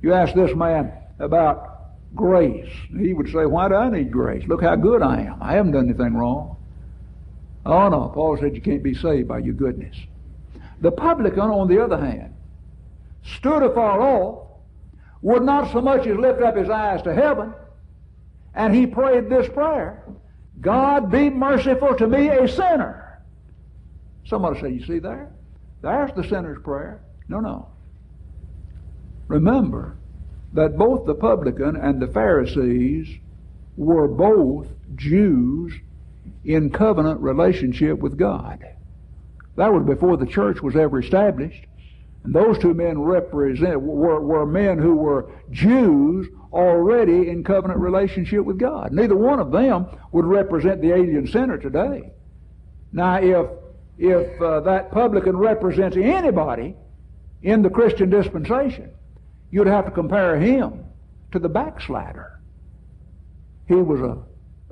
You 0.03 0.12
ask 0.12 0.35
this 0.35 0.55
man 0.55 0.93
about 1.19 1.71
grace. 2.14 2.71
He 2.99 3.14
would 3.14 3.31
say, 3.31 3.47
Why 3.47 3.69
do 3.69 3.75
I 3.75 3.88
need 3.88 4.11
grace? 4.11 4.47
Look 4.47 4.62
how 4.62 4.77
good 4.77 5.03
I 5.03 5.23
am. 5.23 5.43
I 5.43 5.55
haven't 5.55 5.73
done 5.73 5.88
anything 5.88 6.14
wrong. 6.14 6.54
Oh 7.66 7.88
no, 7.88 8.11
Paul 8.12 8.37
said 8.38 8.55
you 8.55 8.61
can't 8.61 8.83
be 8.83 8.94
saved 8.94 9.29
by 9.29 9.38
your 9.38 9.55
goodness. 9.55 9.96
The 10.81 10.90
publican, 10.90 11.50
on 11.50 11.68
the 11.68 11.83
other 11.83 11.98
hand, 11.98 12.35
stood 13.22 13.62
afar 13.62 14.00
off, 14.00 14.48
would 15.22 15.42
not 15.42 15.72
so 15.72 15.81
much 15.81 16.07
as 16.07 16.16
lift 16.16 16.42
up 16.42 16.57
his 16.57 16.68
eyes 16.68 17.03
to 17.03 17.14
heaven, 17.14 17.55
and 18.55 18.74
he 18.74 18.87
prayed 18.87 19.31
this 19.31 19.48
prayer 19.48 20.05
God 20.61 21.11
be 21.11 21.31
merciful 21.31 21.94
to 21.96 22.07
me, 22.07 22.29
a 22.29 22.46
sinner. 22.46 23.22
Somebody 24.27 24.61
say, 24.61 24.70
You 24.70 24.85
see 24.85 24.98
there? 24.98 25.31
There's 25.83 26.12
the 26.14 26.24
sinner's 26.24 26.62
prayer. 26.62 27.00
No, 27.29 27.40
no. 27.40 27.68
Remember 29.29 29.96
that 30.53 30.79
both 30.79 31.07
the 31.07 31.14
publican 31.14 31.77
and 31.77 32.00
the 32.00 32.07
Pharisees 32.07 33.09
were 33.77 34.07
both 34.07 34.68
Jews 34.94 35.74
in 36.44 36.70
covenant 36.70 37.20
relationship 37.20 37.98
with 37.98 38.18
God. 38.18 38.64
That 39.57 39.72
was 39.72 39.85
before 39.85 40.16
the 40.16 40.26
church 40.26 40.62
was 40.62 40.76
ever 40.76 41.00
established. 41.00 41.64
And 42.24 42.35
those 42.35 42.59
two 42.59 42.74
men 42.74 43.00
represent 43.00 43.80
were, 43.80 44.20
were 44.20 44.46
men 44.46 44.78
who 44.78 44.96
were 44.96 45.30
Jews 45.50 46.26
already 46.52 47.28
in 47.28 47.44
covenant 47.44 47.80
relationship 47.80 48.44
with 48.44 48.59
God. 48.59 48.92
Neither 48.92 49.16
one 49.16 49.40
of 49.40 49.52
them 49.52 49.87
would 50.12 50.24
represent 50.24 50.80
the 50.80 50.92
alien 50.92 51.26
sinner 51.26 51.59
today. 51.59 52.12
Now, 52.92 53.16
if 53.16 53.46
if 53.96 54.40
uh, 54.40 54.61
that 54.61 54.90
publican 54.90 55.37
represents 55.37 55.96
anybody 55.96 56.74
in 57.42 57.62
the 57.62 57.70
Christian 57.70 58.11
dispensation, 58.11 58.90
you'd 59.50 59.68
have 59.68 59.85
to 59.85 59.90
compare 59.92 60.38
him 60.38 60.85
to 61.30 61.38
the 61.38 61.48
backslider. 61.48 62.40
He 63.68 63.74
was 63.74 64.00
a 64.00 64.18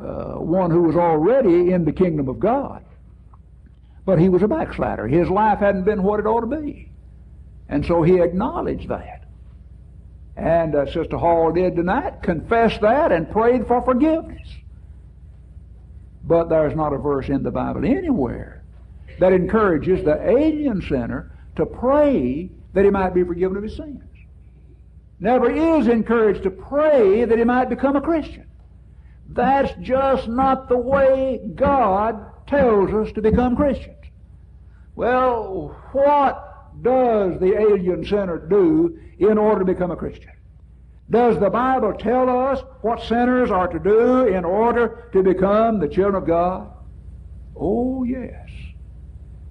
uh, 0.03 0.41
one 0.41 0.71
who 0.71 0.83
was 0.83 0.97
already 0.97 1.73
in 1.73 1.85
the 1.85 1.93
kingdom 1.93 2.29
of 2.29 2.38
God. 2.38 2.85
But 4.05 4.19
he 4.19 4.29
was 4.29 4.43
a 4.43 4.49
backslider. 4.49 5.07
His 5.07 5.29
life 5.29 5.61
hadn't 5.61 5.85
been 5.85 6.03
what 6.03 6.21
it 6.21 6.27
ought 6.27 6.41
to 6.41 6.61
be. 6.61 6.91
And 7.69 7.87
so 7.87 8.03
he 8.03 8.21
acknowledged 8.21 8.88
that. 8.88 9.25
And 10.37 10.75
uh, 10.75 10.87
Sister 10.93 11.17
Hall 11.17 11.53
did 11.53 11.77
tonight, 11.77 12.23
confessed 12.23 12.81
that 12.81 13.12
and 13.12 13.31
prayed 13.31 13.67
for 13.67 13.83
forgiveness. 13.83 14.49
But 16.25 16.49
there's 16.49 16.75
not 16.75 16.93
a 16.93 16.99
verse 16.99 17.29
in 17.29 17.43
the 17.43 17.51
Bible 17.51 17.85
anywhere 17.85 18.62
that 19.19 19.33
encourages 19.33 20.05
the 20.05 20.21
alien 20.29 20.83
sinner 20.83 21.31
to 21.57 21.67
pray 21.67 22.51
that 22.73 22.85
he 22.85 22.91
might 22.91 23.15
be 23.15 23.25
forgiven 23.25 23.57
of 23.57 23.62
his 23.62 23.77
sins. 23.77 24.03
Never 25.21 25.51
is 25.51 25.87
encouraged 25.87 26.43
to 26.45 26.51
pray 26.51 27.25
that 27.25 27.38
he 27.38 27.45
might 27.45 27.69
become 27.69 27.95
a 27.95 28.01
Christian. 28.01 28.47
That's 29.35 29.73
just 29.81 30.29
not 30.29 30.68
the 30.68 30.77
way 30.77 31.40
God 31.55 32.47
tells 32.47 32.92
us 32.92 33.12
to 33.12 33.23
become 33.23 33.57
Christians. 33.57 33.97
Well, 34.95 35.75
what 35.92 36.83
does 36.83 37.40
the 37.40 37.59
alien 37.59 38.05
sinner 38.05 38.38
do 38.38 38.99
in 39.18 39.38
order 39.38 39.61
to 39.61 39.64
become 39.64 39.90
a 39.90 39.97
Christian? 39.97 40.33
Does 41.09 41.38
the 41.40 41.51
Bible 41.51 41.95
tell 41.95 42.29
us 42.29 42.62
what 42.83 43.03
sinners 43.03 43.51
are 43.51 43.68
to 43.68 43.79
do 43.79 44.27
in 44.27 44.45
order 44.45 45.09
to 45.12 45.23
become 45.23 45.79
the 45.79 45.88
children 45.88 46.14
of 46.14 46.27
God? 46.27 46.71
Oh, 47.57 48.05
yes. 48.05 48.49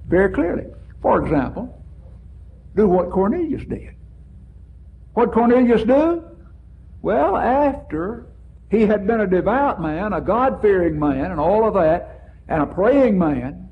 Very 0.07 0.31
clearly. 0.31 0.65
For 1.01 1.23
example, 1.23 1.83
do 2.75 2.87
what 2.87 3.09
Cornelius 3.09 3.65
did. 3.65 3.95
What 5.13 5.31
Cornelius 5.31 5.83
do? 5.83 6.23
Well, 7.01 7.35
after 7.35 8.27
he 8.71 8.85
had 8.85 9.05
been 9.05 9.19
a 9.19 9.27
devout 9.27 9.81
man, 9.81 10.13
a 10.13 10.21
God 10.21 10.61
fearing 10.61 10.97
man, 10.97 11.29
and 11.29 11.39
all 11.41 11.67
of 11.67 11.73
that, 11.73 12.31
and 12.47 12.63
a 12.63 12.65
praying 12.65 13.19
man. 13.19 13.69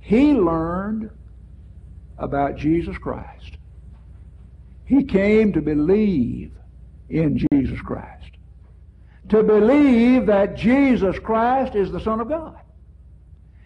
He 0.00 0.32
learned 0.32 1.08
about 2.18 2.56
Jesus 2.56 2.98
Christ. 2.98 3.56
He 4.86 5.04
came 5.04 5.52
to 5.52 5.62
believe 5.62 6.50
in 7.08 7.46
Jesus 7.52 7.80
Christ. 7.80 8.32
To 9.28 9.44
believe 9.44 10.26
that 10.26 10.56
Jesus 10.56 11.16
Christ 11.20 11.76
is 11.76 11.92
the 11.92 12.00
Son 12.00 12.20
of 12.20 12.28
God. 12.28 12.56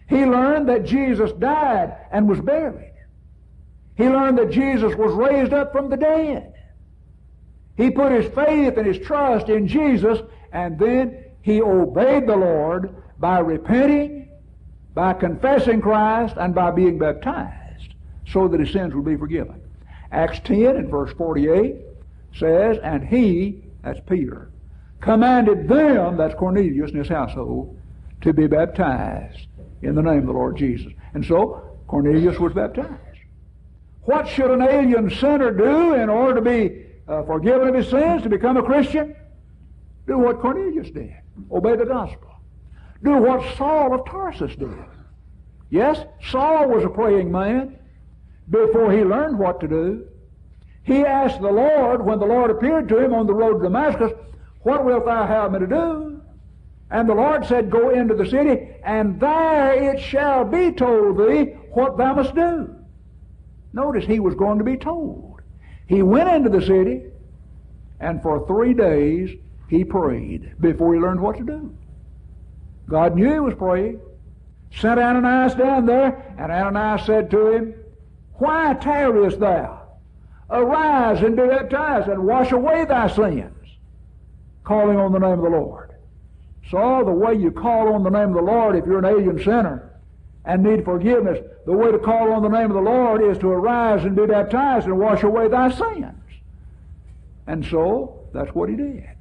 He 0.07 0.23
learned 0.23 0.69
that 0.69 0.85
Jesus 0.85 1.31
died 1.33 1.97
and 2.11 2.29
was 2.29 2.39
buried. 2.39 2.93
He 3.95 4.07
learned 4.07 4.37
that 4.37 4.51
Jesus 4.51 4.95
was 4.95 5.13
raised 5.13 5.51
up 5.51 5.71
from 5.71 5.89
the 5.89 5.97
dead. 5.97 6.53
He 7.75 7.89
put 7.89 8.11
his 8.11 8.31
faith 8.33 8.77
and 8.77 8.85
his 8.85 8.99
trust 8.99 9.49
in 9.49 9.67
Jesus, 9.67 10.19
and 10.51 10.77
then 10.77 11.23
he 11.41 11.61
obeyed 11.61 12.27
the 12.27 12.35
Lord 12.35 12.95
by 13.19 13.39
repenting, 13.39 14.29
by 14.93 15.13
confessing 15.13 15.81
Christ, 15.81 16.35
and 16.37 16.53
by 16.53 16.71
being 16.71 16.97
baptized, 16.97 17.93
so 18.27 18.47
that 18.47 18.59
his 18.59 18.71
sins 18.71 18.93
would 18.93 19.05
be 19.05 19.15
forgiven. 19.15 19.61
Acts 20.11 20.39
10 20.43 20.75
and 20.75 20.89
verse 20.89 21.13
48 21.13 21.75
says, 22.35 22.77
And 22.83 23.07
he, 23.07 23.63
that's 23.83 23.99
Peter, 24.07 24.49
commanded 25.01 25.67
them, 25.67 26.17
that's 26.17 26.35
Cornelius 26.35 26.91
and 26.91 26.99
his 26.99 27.07
household, 27.07 27.77
to 28.21 28.33
be 28.33 28.47
baptized 28.47 29.47
in 29.81 29.95
the 29.95 30.01
name 30.01 30.19
of 30.19 30.25
the 30.27 30.33
Lord 30.33 30.57
Jesus. 30.57 30.91
And 31.13 31.25
so 31.25 31.77
Cornelius 31.87 32.39
was 32.39 32.53
baptized. 32.53 32.93
What 34.03 34.27
should 34.27 34.51
an 34.51 34.61
alien 34.61 35.09
sinner 35.09 35.51
do 35.51 35.93
in 35.93 36.09
order 36.09 36.35
to 36.35 36.41
be 36.41 36.85
uh, 37.07 37.23
forgiven 37.23 37.67
of 37.67 37.75
his 37.75 37.89
sins, 37.89 38.23
to 38.23 38.29
become 38.29 38.57
a 38.57 38.63
Christian? 38.63 39.15
Do 40.09 40.17
what 40.17 40.41
Cornelius 40.41 40.89
did. 40.89 41.13
Obey 41.51 41.75
the 41.75 41.85
gospel. 41.85 42.31
Do 43.03 43.17
what 43.17 43.55
Saul 43.55 43.93
of 43.93 44.07
Tarsus 44.07 44.55
did. 44.55 44.73
Yes, 45.69 46.03
Saul 46.31 46.67
was 46.67 46.83
a 46.83 46.89
praying 46.89 47.31
man 47.31 47.77
before 48.49 48.91
he 48.91 49.03
learned 49.03 49.37
what 49.37 49.59
to 49.59 49.67
do. 49.67 50.07
He 50.81 51.05
asked 51.05 51.39
the 51.41 51.51
Lord, 51.51 52.03
when 52.03 52.17
the 52.17 52.25
Lord 52.25 52.49
appeared 52.49 52.89
to 52.89 52.97
him 52.97 53.13
on 53.13 53.27
the 53.27 53.35
road 53.35 53.59
to 53.59 53.63
Damascus, 53.65 54.11
What 54.63 54.83
wilt 54.83 55.05
thou 55.05 55.27
have 55.27 55.51
me 55.51 55.59
to 55.59 55.67
do? 55.67 56.21
And 56.89 57.07
the 57.07 57.13
Lord 57.13 57.45
said, 57.45 57.69
Go 57.69 57.91
into 57.91 58.15
the 58.15 58.25
city, 58.25 58.67
and 58.83 59.19
there 59.19 59.73
it 59.73 59.99
shall 59.99 60.43
be 60.43 60.71
told 60.71 61.19
thee 61.19 61.53
what 61.71 61.99
thou 61.99 62.15
must 62.15 62.33
do. 62.33 62.75
Notice 63.73 64.05
he 64.05 64.19
was 64.19 64.33
going 64.33 64.57
to 64.57 64.63
be 64.63 64.75
told. 64.75 65.41
He 65.85 66.01
went 66.01 66.29
into 66.29 66.49
the 66.49 66.65
city, 66.65 67.03
and 67.99 68.23
for 68.23 68.47
three 68.47 68.73
days 68.73 69.37
he 69.69 69.83
prayed 69.83 70.59
before 70.59 70.93
he 70.93 70.99
learned 70.99 71.21
what 71.21 71.37
to 71.37 71.43
do. 71.43 71.75
God 72.87 73.15
knew 73.15 73.31
he 73.31 73.39
was 73.39 73.53
praying. 73.53 74.01
Sent 74.71 74.99
Ananias 74.99 75.55
down 75.55 75.85
there, 75.85 76.35
and 76.37 76.51
Ananias 76.51 77.05
said 77.05 77.31
to 77.31 77.51
him, 77.51 77.73
Why 78.33 78.73
tarriest 78.75 79.39
thou? 79.39 79.81
Arise 80.49 81.21
and 81.21 81.35
be 81.35 81.47
baptized, 81.47 82.07
and 82.07 82.25
wash 82.25 82.51
away 82.51 82.85
thy 82.85 83.07
sins, 83.07 83.77
calling 84.63 84.97
on 84.97 85.11
the 85.11 85.19
name 85.19 85.33
of 85.39 85.43
the 85.43 85.49
Lord. 85.49 85.93
So 86.69 87.03
the 87.03 87.11
way 87.11 87.33
you 87.35 87.51
call 87.51 87.93
on 87.93 88.03
the 88.03 88.09
name 88.09 88.29
of 88.29 88.35
the 88.35 88.51
Lord 88.51 88.75
if 88.75 88.85
you're 88.85 88.99
an 88.99 89.05
alien 89.05 89.43
sinner 89.43 89.91
and 90.45 90.63
need 90.63 90.85
forgiveness, 90.85 91.39
the 91.65 91.73
way 91.73 91.91
to 91.91 91.99
call 91.99 92.31
on 92.31 92.41
the 92.41 92.49
name 92.49 92.71
of 92.71 92.75
the 92.75 92.89
Lord 92.89 93.23
is 93.23 93.37
to 93.39 93.49
arise 93.49 94.03
and 94.03 94.15
be 94.15 94.25
baptized 94.25 94.85
and 94.87 94.97
wash 94.99 95.23
away 95.23 95.47
thy 95.47 95.69
sins. 95.69 96.15
And 97.47 97.65
so 97.65 98.19
that's 98.33 98.53
what 98.53 98.69
he 98.69 98.75
did. 98.75 99.18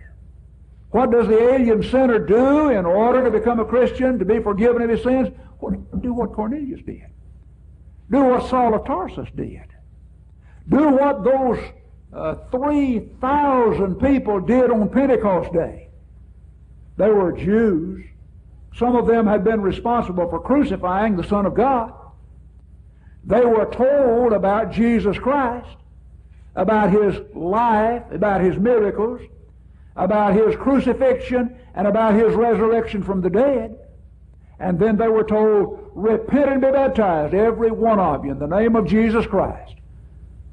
What 0.91 1.11
does 1.11 1.29
the 1.29 1.39
alien 1.39 1.83
sinner 1.83 2.19
do 2.19 2.71
in 2.71 2.87
order 2.87 3.25
to 3.25 3.31
become 3.31 3.61
a 3.61 3.65
Christian, 3.65 4.19
to 4.19 4.25
be 4.25 4.41
forgiven 4.41 4.83
of 4.83 4.91
his 4.91 5.03
sins? 5.03 5.29
Do 6.01 6.15
what 6.15 6.33
Cornelius 6.33 6.81
did. 6.83 7.07
Do 8.11 8.25
what 8.25 8.49
Saul 8.49 8.75
of 8.75 8.87
Tarsus 8.87 9.29
did. 9.37 9.67
Do 10.69 10.89
what 10.89 11.25
those 11.25 11.59
uh, 12.13 12.37
3,000 12.51 13.97
people 13.97 14.41
did 14.41 14.71
on 14.71 14.89
Pentecost 14.89 15.53
Day. 15.53 15.89
They 16.97 17.11
were 17.11 17.33
Jews. 17.33 18.05
Some 18.75 18.97
of 18.97 19.07
them 19.07 19.27
had 19.27 19.45
been 19.45 19.61
responsible 19.61 20.29
for 20.31 20.41
crucifying 20.41 21.17
the 21.17 21.25
Son 21.25 21.45
of 21.45 21.55
God. 21.55 21.93
They 23.25 23.45
were 23.45 23.67
told 23.67 24.33
about 24.33 24.73
Jesus 24.73 25.19
Christ, 25.19 25.77
about 26.57 26.91
his 26.91 27.21
life, 27.35 28.05
about 28.11 28.41
his 28.41 28.57
miracles, 28.57 29.21
about 29.99 30.35
his 30.35 30.55
crucifixion, 30.57 31.57
and 31.75 31.87
about 31.87 32.15
his 32.15 32.35
resurrection 32.35 33.03
from 33.03 33.21
the 33.21 33.29
dead. 33.29 33.77
And 34.61 34.79
then 34.79 34.97
they 34.97 35.09
were 35.09 35.25
told, 35.25 35.91
Repent 35.95 36.51
and 36.51 36.61
be 36.61 36.71
baptized, 36.71 37.35
every 37.35 37.71
one 37.71 37.99
of 37.99 38.25
you, 38.25 38.31
in 38.31 38.39
the 38.39 38.47
name 38.47 38.77
of 38.77 38.87
Jesus 38.87 39.27
Christ, 39.27 39.75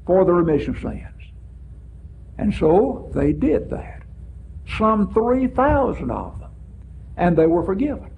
for 0.04 0.24
the 0.24 0.32
remission 0.32 0.74
of 0.74 0.82
sins. 0.82 1.32
And 2.38 2.52
so 2.54 3.10
they 3.14 3.32
did 3.32 3.70
that. 3.70 4.02
Some 4.76 5.12
3,000 5.14 6.10
of 6.10 6.40
them. 6.40 6.50
And 7.16 7.36
they 7.36 7.46
were 7.46 7.64
forgiven. 7.64 8.10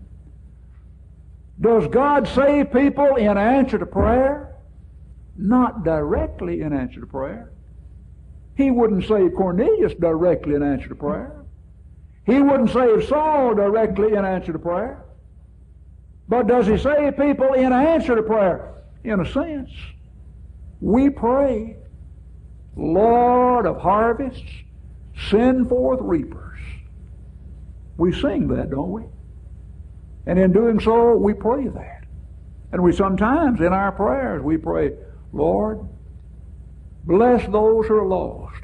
Does 1.61 1.87
God 1.89 2.27
save 2.27 2.73
people 2.73 3.17
in 3.17 3.37
answer 3.37 3.79
to 3.79 3.87
prayer? 3.87 4.57
Not 5.37 5.85
directly 5.85 6.63
in 6.63 6.73
answer 6.73 7.01
to 7.01 7.07
prayer. 7.07 7.53
He 8.59 8.73
wouldn't 8.73 9.05
save 9.07 9.37
Cornelius 9.37 9.95
directly 9.95 10.57
in 10.57 10.65
answer 10.65 10.89
to 10.89 10.95
prayer. 10.97 11.45
He 12.27 12.41
wouldn't 12.41 12.71
save 12.71 13.07
Saul 13.07 13.55
directly 13.55 14.15
in 14.15 14.25
answer 14.25 14.53
to 14.53 14.59
prayer. 14.59 15.05
But 16.27 16.49
does 16.49 16.67
he 16.67 16.77
save 16.77 17.17
people 17.17 17.53
in 17.53 17.73
answer 17.73 18.17
to 18.17 18.23
prayer? 18.25 18.75
In 19.05 19.21
a 19.21 19.33
sense. 19.33 19.71
We 20.81 21.09
pray, 21.09 21.77
Lord 22.75 23.65
of 23.65 23.81
harvests, 23.81 24.43
send 25.31 25.69
forth 25.69 26.01
reapers. 26.03 26.59
We 27.97 28.13
sing 28.13 28.49
that, 28.49 28.71
don't 28.71 28.91
we? 28.91 29.05
And 30.27 30.37
in 30.37 30.53
doing 30.53 30.81
so, 30.81 31.15
we 31.15 31.33
pray 31.33 31.69
that. 31.69 32.05
And 32.73 32.83
we 32.83 32.93
sometimes, 32.93 33.61
in 33.61 33.73
our 33.73 33.93
prayers, 33.93 34.43
we 34.43 34.57
pray, 34.57 34.97
Lord, 35.33 35.89
bless 37.09 37.43
those 37.51 37.87
who 37.87 37.97
are 37.97 38.07
lost. 38.07 38.63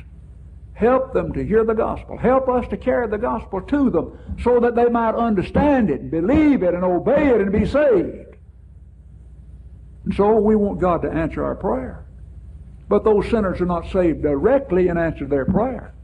Help 0.75 1.15
them 1.15 1.33
to 1.33 1.45
hear 1.45 1.65
the 1.65 1.75
gospel. 1.75 2.19
Help 2.19 2.49
us 2.49 2.69
to 2.69 2.77
carry 2.77 3.09
the 3.09 3.19
gospel 3.19 3.61
to 3.63 3.91
them 3.91 4.19
so 4.43 4.61
that 4.61 4.75
they 4.75 4.89
might 4.89 5.15
understand 5.15 5.89
it, 5.89 6.11
believe 6.11 6.63
it, 6.63 6.75
and 6.75 6.85
obey 6.85 7.29
it, 7.29 7.41
and 7.41 7.51
be 7.51 7.65
saved. 7.65 8.37
And 10.05 10.15
so 10.15 10.35
we 10.37 10.55
want 10.57 10.81
God 10.81 11.03
to 11.03 11.11
answer 11.11 11.43
our 11.43 11.55
prayer. 11.55 12.05
But 12.89 13.03
those 13.03 13.31
sinners 13.31 13.61
are 13.61 13.67
not 13.67 13.91
saved 13.91 14.23
directly 14.23 14.89
and 14.89 14.99
answer 14.99 15.27
their 15.27 15.47
prayer. 15.47 15.95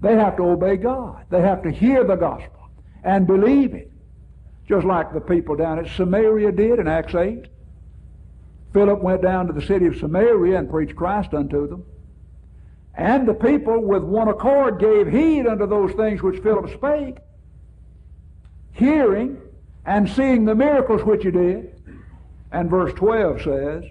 They 0.00 0.14
have 0.14 0.36
to 0.36 0.44
obey 0.44 0.76
God. 0.76 1.24
They 1.30 1.40
have 1.40 1.62
to 1.64 1.70
hear 1.70 2.04
the 2.04 2.16
gospel 2.16 2.70
and 3.02 3.26
believe 3.26 3.74
it. 3.74 3.90
Just 4.68 4.86
like 4.86 5.12
the 5.12 5.20
people 5.20 5.56
down 5.56 5.80
at 5.80 5.88
Samaria 5.96 6.52
did 6.52 6.78
in 6.78 6.86
Acts 6.86 7.14
8. 7.14 7.46
Philip 8.72 9.00
went 9.00 9.22
down 9.22 9.46
to 9.46 9.52
the 9.52 9.62
city 9.62 9.86
of 9.86 9.96
Samaria 9.96 10.58
and 10.58 10.70
preached 10.70 10.94
Christ 10.94 11.34
unto 11.34 11.66
them. 11.68 11.84
And 12.94 13.26
the 13.26 13.34
people 13.34 13.80
with 13.80 14.02
one 14.02 14.28
accord 14.28 14.78
gave 14.78 15.08
heed 15.08 15.46
unto 15.46 15.66
those 15.66 15.92
things 15.92 16.22
which 16.22 16.42
Philip 16.42 16.70
spake, 16.74 17.16
hearing 18.72 19.40
and 19.86 20.08
seeing 20.08 20.44
the 20.44 20.54
miracles 20.54 21.02
which 21.02 21.24
he 21.24 21.30
did. 21.30 21.82
And 22.52 22.68
verse 22.68 22.92
12 22.94 23.42
says 23.42 23.84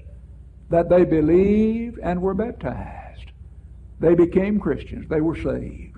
that 0.69 0.89
they 0.89 1.05
believed 1.05 1.99
and 2.01 2.21
were 2.21 2.33
baptized. 2.33 3.31
They 3.99 4.15
became 4.15 4.59
Christians. 4.59 5.09
They 5.09 5.21
were 5.21 5.35
saved. 5.35 5.97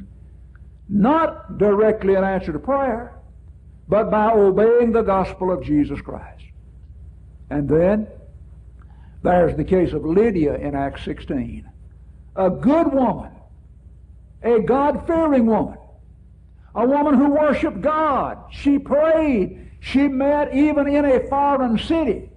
Not 0.89 1.57
directly 1.57 2.15
in 2.15 2.23
answer 2.23 2.51
to 2.51 2.59
prayer, 2.59 3.15
but 3.87 4.09
by 4.09 4.31
obeying 4.31 4.91
the 4.91 5.01
gospel 5.01 5.51
of 5.51 5.63
Jesus 5.63 6.01
Christ. 6.01 6.45
And 7.49 7.67
then 7.67 8.07
there's 9.23 9.55
the 9.55 9.63
case 9.63 9.93
of 9.93 10.05
Lydia 10.05 10.55
in 10.55 10.75
Acts 10.75 11.03
16 11.05 11.67
a 12.33 12.49
good 12.49 12.93
woman, 12.93 13.31
a 14.41 14.59
God 14.61 15.05
fearing 15.05 15.45
woman, 15.45 15.77
a 16.73 16.85
woman 16.85 17.15
who 17.15 17.31
worshiped 17.31 17.81
God. 17.81 18.37
She 18.51 18.79
prayed. 18.79 19.69
She 19.81 20.07
met 20.07 20.53
even 20.55 20.87
in 20.87 21.03
a 21.03 21.27
foreign 21.27 21.77
city 21.77 22.29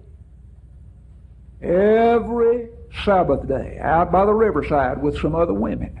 every 1.61 2.69
Sabbath 3.03 3.47
day 3.47 3.77
out 3.81 4.11
by 4.11 4.25
the 4.25 4.33
riverside 4.33 5.01
with 5.01 5.19
some 5.19 5.35
other 5.35 5.53
women. 5.53 5.99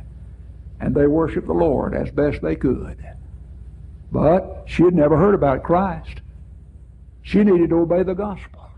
And 0.79 0.93
they 0.93 1.07
worshiped 1.07 1.47
the 1.47 1.53
Lord 1.53 1.95
as 1.95 2.11
best 2.11 2.41
they 2.41 2.55
could. 2.55 2.97
But 4.11 4.63
she 4.65 4.83
had 4.83 4.93
never 4.93 5.17
heard 5.17 5.35
about 5.35 5.63
Christ. 5.63 6.21
She 7.21 7.43
needed 7.43 7.69
to 7.69 7.79
obey 7.79 8.03
the 8.03 8.13
gospel. 8.13 8.69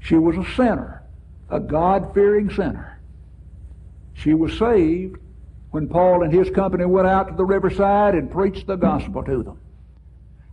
She 0.00 0.16
was 0.16 0.36
a 0.36 0.54
sinner, 0.54 0.97
a 1.50 1.60
God 1.60 2.12
fearing 2.14 2.50
sinner. 2.50 3.00
She 4.14 4.34
was 4.34 4.58
saved 4.58 5.16
when 5.70 5.88
Paul 5.88 6.22
and 6.22 6.32
his 6.32 6.50
company 6.50 6.84
went 6.84 7.06
out 7.06 7.28
to 7.28 7.34
the 7.34 7.44
riverside 7.44 8.14
and 8.14 8.30
preached 8.30 8.66
the 8.66 8.76
gospel 8.76 9.22
to 9.24 9.42
them. 9.42 9.58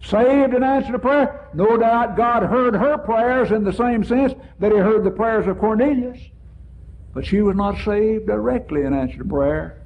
Saved 0.04 0.54
and 0.54 0.64
answered 0.64 0.92
to 0.92 1.00
prayer. 1.00 1.50
No 1.54 1.78
doubt 1.78 2.16
God 2.16 2.44
heard 2.44 2.76
her 2.76 2.98
prayers 2.98 3.52
in 3.52 3.64
the 3.64 3.74
same 3.74 4.04
sense 4.04 4.34
that 4.60 4.72
he 4.72 4.78
heard 4.78 5.04
the 5.04 5.12
prayers 5.12 5.48
of 5.48 5.58
Cornelius. 5.58 6.20
But 7.14 7.26
she 7.26 7.42
was 7.42 7.56
not 7.56 7.78
saved 7.84 8.28
directly 8.28 8.82
in 8.82 8.94
answer 8.94 9.18
to 9.18 9.26
prayer. 9.26 9.82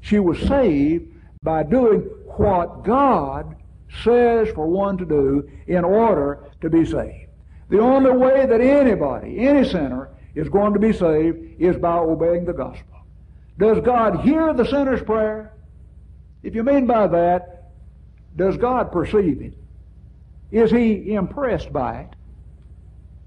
She 0.00 0.18
was 0.18 0.38
saved 0.40 1.12
by 1.42 1.64
doing 1.64 2.00
what 2.36 2.84
God 2.84 3.56
says 4.02 4.48
for 4.54 4.66
one 4.66 4.96
to 4.98 5.04
do 5.04 5.50
in 5.66 5.84
order 5.84 6.44
to 6.60 6.70
be 6.70 6.86
saved. 6.86 7.28
The 7.68 7.80
only 7.80 8.12
way 8.12 8.46
that 8.46 8.60
anybody, 8.60 9.46
any 9.46 9.68
sinner, 9.68 10.10
is 10.34 10.48
going 10.48 10.72
to 10.72 10.78
be 10.78 10.92
saved 10.92 11.60
is 11.60 11.76
by 11.76 11.96
obeying 11.96 12.44
the 12.44 12.52
gospel. 12.52 13.04
Does 13.58 13.80
God 13.80 14.20
hear 14.20 14.54
the 14.54 14.64
sinner's 14.64 15.02
prayer? 15.02 15.52
If 16.42 16.54
you 16.54 16.62
mean 16.62 16.86
by 16.86 17.06
that, 17.08 17.72
does 18.36 18.56
God 18.56 18.92
perceive 18.92 19.42
it? 19.42 19.54
Is 20.50 20.70
he 20.70 21.12
impressed 21.14 21.72
by 21.72 22.00
it? 22.00 22.08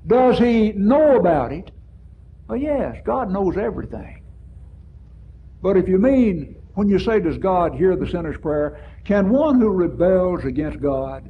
Does 0.07 0.37
he 0.37 0.71
know 0.73 1.15
about 1.15 1.51
it? 1.51 1.71
Well, 2.47 2.57
yes, 2.57 2.97
God 3.05 3.31
knows 3.31 3.57
everything. 3.57 4.23
But 5.61 5.77
if 5.77 5.87
you 5.87 5.97
mean, 5.97 6.55
when 6.73 6.89
you 6.89 6.99
say, 6.99 7.19
does 7.19 7.37
God 7.37 7.75
hear 7.75 7.95
the 7.95 8.07
sinner's 8.07 8.37
prayer, 8.37 8.83
can 9.05 9.29
one 9.29 9.59
who 9.61 9.69
rebels 9.69 10.43
against 10.43 10.81
God 10.81 11.29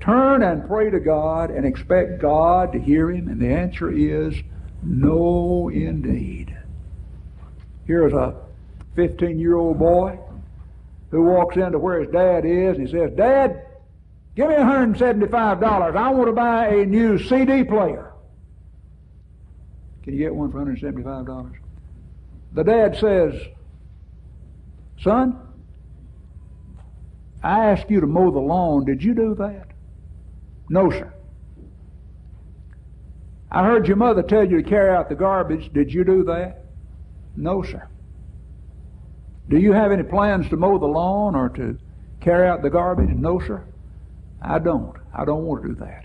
turn 0.00 0.42
and 0.42 0.66
pray 0.66 0.90
to 0.90 1.00
God 1.00 1.50
and 1.50 1.64
expect 1.64 2.20
God 2.20 2.72
to 2.72 2.78
hear 2.78 3.10
him? 3.10 3.28
And 3.28 3.40
the 3.40 3.48
answer 3.48 3.90
is 3.90 4.34
no, 4.82 5.70
indeed. 5.70 6.56
Here's 7.86 8.12
a 8.12 8.36
15 8.96 9.38
year 9.38 9.56
old 9.56 9.78
boy 9.78 10.18
who 11.10 11.22
walks 11.22 11.56
into 11.56 11.78
where 11.78 12.00
his 12.00 12.10
dad 12.10 12.44
is 12.44 12.76
and 12.76 12.86
he 12.86 12.92
says, 12.92 13.12
Dad, 13.16 13.66
give 14.34 14.48
me 14.48 14.56
$175. 14.56 15.96
I 15.96 16.10
want 16.10 16.26
to 16.26 16.32
buy 16.32 16.68
a 16.68 16.86
new 16.86 17.18
CD 17.18 17.64
player. 17.64 18.12
Can 20.02 20.14
you 20.14 20.18
get 20.18 20.34
one 20.34 20.52
for 20.52 20.64
$175? 20.64 21.54
The 22.52 22.64
dad 22.64 22.96
says, 22.96 23.34
Son, 25.00 25.38
I 27.42 27.66
asked 27.70 27.90
you 27.90 28.00
to 28.00 28.06
mow 28.06 28.30
the 28.30 28.38
lawn. 28.38 28.84
Did 28.84 29.02
you 29.02 29.14
do 29.14 29.34
that? 29.36 29.68
No, 30.68 30.90
sir. 30.90 31.12
I 33.50 33.64
heard 33.64 33.86
your 33.86 33.96
mother 33.96 34.22
tell 34.22 34.44
you 34.44 34.62
to 34.62 34.68
carry 34.68 34.90
out 34.90 35.08
the 35.08 35.14
garbage. 35.14 35.72
Did 35.72 35.92
you 35.92 36.04
do 36.04 36.24
that? 36.24 36.64
No, 37.36 37.62
sir. 37.62 37.86
Do 39.48 39.58
you 39.58 39.72
have 39.72 39.92
any 39.92 40.02
plans 40.02 40.48
to 40.48 40.56
mow 40.56 40.78
the 40.78 40.86
lawn 40.86 41.34
or 41.34 41.50
to 41.50 41.78
carry 42.20 42.48
out 42.48 42.62
the 42.62 42.70
garbage? 42.70 43.10
No, 43.10 43.38
sir. 43.38 43.64
I 44.40 44.58
don't. 44.58 44.96
I 45.12 45.24
don't 45.24 45.44
want 45.44 45.62
to 45.62 45.68
do 45.68 45.74
that. 45.76 46.04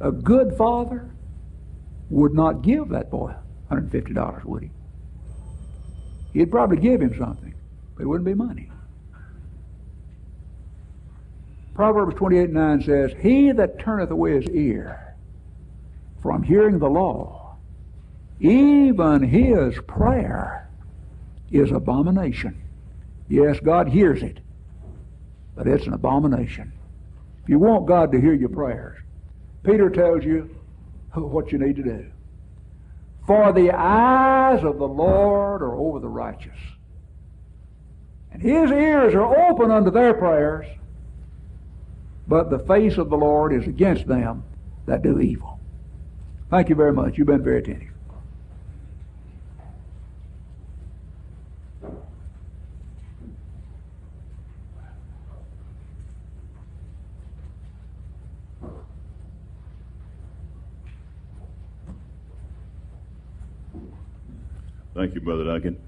A 0.00 0.12
good 0.12 0.56
father 0.56 1.10
would 2.10 2.34
not 2.34 2.62
give 2.62 2.90
that 2.90 3.10
boy 3.10 3.34
$150, 3.70 4.44
would 4.44 4.62
he? 4.62 4.70
He'd 6.34 6.50
probably 6.50 6.76
give 6.76 7.00
him 7.00 7.16
something, 7.18 7.54
but 7.96 8.04
it 8.04 8.06
wouldn't 8.06 8.26
be 8.26 8.34
money. 8.34 8.70
Proverbs 11.78 12.16
28 12.16 12.50
9 12.50 12.82
says, 12.82 13.12
He 13.20 13.52
that 13.52 13.78
turneth 13.78 14.10
away 14.10 14.32
his 14.32 14.48
ear 14.48 15.14
from 16.20 16.42
hearing 16.42 16.80
the 16.80 16.90
law, 16.90 17.54
even 18.40 19.22
his 19.22 19.78
prayer 19.86 20.68
is 21.52 21.70
abomination. 21.70 22.60
Yes, 23.28 23.60
God 23.60 23.90
hears 23.90 24.24
it, 24.24 24.40
but 25.54 25.68
it's 25.68 25.86
an 25.86 25.92
abomination. 25.92 26.72
If 27.44 27.48
you 27.48 27.60
want 27.60 27.86
God 27.86 28.10
to 28.10 28.20
hear 28.20 28.34
your 28.34 28.48
prayers, 28.48 28.98
Peter 29.62 29.88
tells 29.88 30.24
you 30.24 30.50
what 31.14 31.52
you 31.52 31.58
need 31.58 31.76
to 31.76 31.84
do. 31.84 32.10
For 33.24 33.52
the 33.52 33.70
eyes 33.70 34.64
of 34.64 34.78
the 34.78 34.88
Lord 34.88 35.62
are 35.62 35.76
over 35.76 36.00
the 36.00 36.08
righteous, 36.08 36.58
and 38.32 38.42
his 38.42 38.68
ears 38.72 39.14
are 39.14 39.48
open 39.48 39.70
unto 39.70 39.92
their 39.92 40.14
prayers, 40.14 40.66
but 42.28 42.50
the 42.50 42.58
face 42.58 42.98
of 42.98 43.08
the 43.08 43.16
Lord 43.16 43.54
is 43.54 43.66
against 43.66 44.06
them 44.06 44.44
that 44.86 45.02
do 45.02 45.18
evil. 45.18 45.58
Thank 46.50 46.68
you 46.68 46.74
very 46.74 46.92
much. 46.92 47.16
You've 47.16 47.26
been 47.26 47.42
very 47.42 47.58
attentive. 47.58 47.88
Thank 64.94 65.14
you, 65.14 65.20
Brother 65.20 65.44
Duncan. 65.44 65.87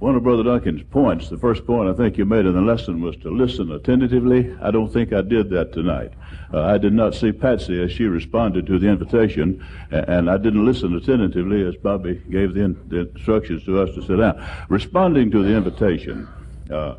One 0.00 0.16
of 0.16 0.22
Brother 0.22 0.44
Duncan's 0.44 0.82
points, 0.82 1.28
the 1.28 1.36
first 1.36 1.66
point 1.66 1.90
I 1.90 1.92
think 1.92 2.16
you 2.16 2.24
made 2.24 2.46
in 2.46 2.54
the 2.54 2.62
lesson 2.62 3.02
was 3.02 3.16
to 3.16 3.28
listen 3.28 3.70
attentively. 3.70 4.56
I 4.62 4.70
don't 4.70 4.90
think 4.90 5.12
I 5.12 5.20
did 5.20 5.50
that 5.50 5.74
tonight. 5.74 6.14
Uh, 6.54 6.62
I 6.62 6.78
did 6.78 6.94
not 6.94 7.14
see 7.14 7.32
Patsy 7.32 7.82
as 7.82 7.92
she 7.92 8.04
responded 8.04 8.66
to 8.68 8.78
the 8.78 8.88
invitation, 8.88 9.62
and 9.90 10.30
I 10.30 10.38
didn't 10.38 10.64
listen 10.64 10.96
attentively 10.96 11.68
as 11.68 11.76
Bobby 11.76 12.14
gave 12.30 12.54
the, 12.54 12.62
in, 12.62 12.88
the 12.88 13.10
instructions 13.10 13.62
to 13.66 13.78
us 13.78 13.94
to 13.94 14.00
sit 14.00 14.16
down. 14.16 14.42
Responding 14.70 15.30
to 15.32 15.42
the 15.42 15.54
invitation 15.54 16.26
uh, 16.72 16.94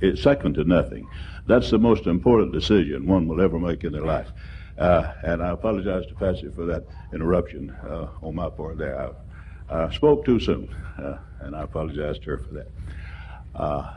is 0.00 0.22
second 0.22 0.54
to 0.54 0.64
nothing. 0.64 1.06
That's 1.46 1.70
the 1.70 1.78
most 1.78 2.06
important 2.06 2.50
decision 2.54 3.06
one 3.06 3.28
will 3.28 3.42
ever 3.42 3.58
make 3.58 3.84
in 3.84 3.92
their 3.92 4.06
life. 4.06 4.28
Uh, 4.78 5.12
and 5.22 5.42
I 5.42 5.50
apologize 5.50 6.06
to 6.06 6.14
Patsy 6.14 6.48
for 6.48 6.64
that 6.64 6.86
interruption 7.12 7.76
uh, 7.86 8.08
on 8.22 8.34
my 8.34 8.48
part 8.48 8.78
there. 8.78 8.98
I, 8.98 9.10
I 9.68 9.92
spoke 9.92 10.24
too 10.24 10.38
soon, 10.38 10.74
uh, 10.98 11.18
and 11.40 11.56
I 11.56 11.62
apologize 11.62 12.18
to 12.20 12.30
her 12.30 12.38
for 12.38 12.54
that. 12.54 12.68
Uh, 13.54 13.92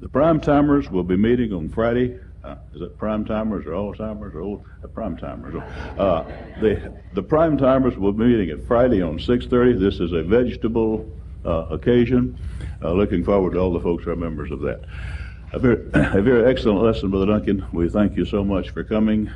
the 0.00 0.08
prime 0.08 0.40
timers 0.40 0.90
will 0.90 1.04
be 1.04 1.16
meeting 1.16 1.52
on 1.52 1.68
Friday. 1.68 2.18
Uh, 2.42 2.56
is 2.74 2.82
it 2.82 2.98
prime 2.98 3.24
timers 3.24 3.64
or 3.64 3.74
all 3.74 3.94
timers 3.94 4.34
or 4.34 4.40
old 4.40 4.64
uh, 4.82 4.88
prime 4.88 5.16
timers? 5.16 5.54
Uh, 5.98 6.24
the 6.60 6.92
the 7.14 7.22
prime 7.22 7.56
timers 7.56 7.96
will 7.96 8.12
be 8.12 8.24
meeting 8.24 8.50
at 8.50 8.66
Friday 8.66 9.00
on 9.00 9.18
6:30. 9.18 9.80
This 9.80 9.98
is 9.98 10.12
a 10.12 10.22
vegetable 10.22 11.10
uh, 11.44 11.66
occasion. 11.70 12.38
looking 12.82 13.24
forward 13.24 13.52
to 13.52 13.58
all 13.58 13.72
the 13.72 13.80
folks 13.80 14.04
who 14.04 14.10
are 14.10 14.16
members 14.16 14.50
of 14.50 14.60
that. 14.60 14.82
A 15.54 15.58
very, 15.58 15.86
a 15.94 16.20
very 16.20 16.50
excellent 16.50 16.82
lesson, 16.82 17.10
Brother 17.10 17.26
Duncan. 17.26 17.64
We 17.72 17.88
thank 17.88 18.16
you 18.16 18.26
so 18.26 18.44
much 18.44 18.70
for 18.70 18.84
coming. 18.84 19.30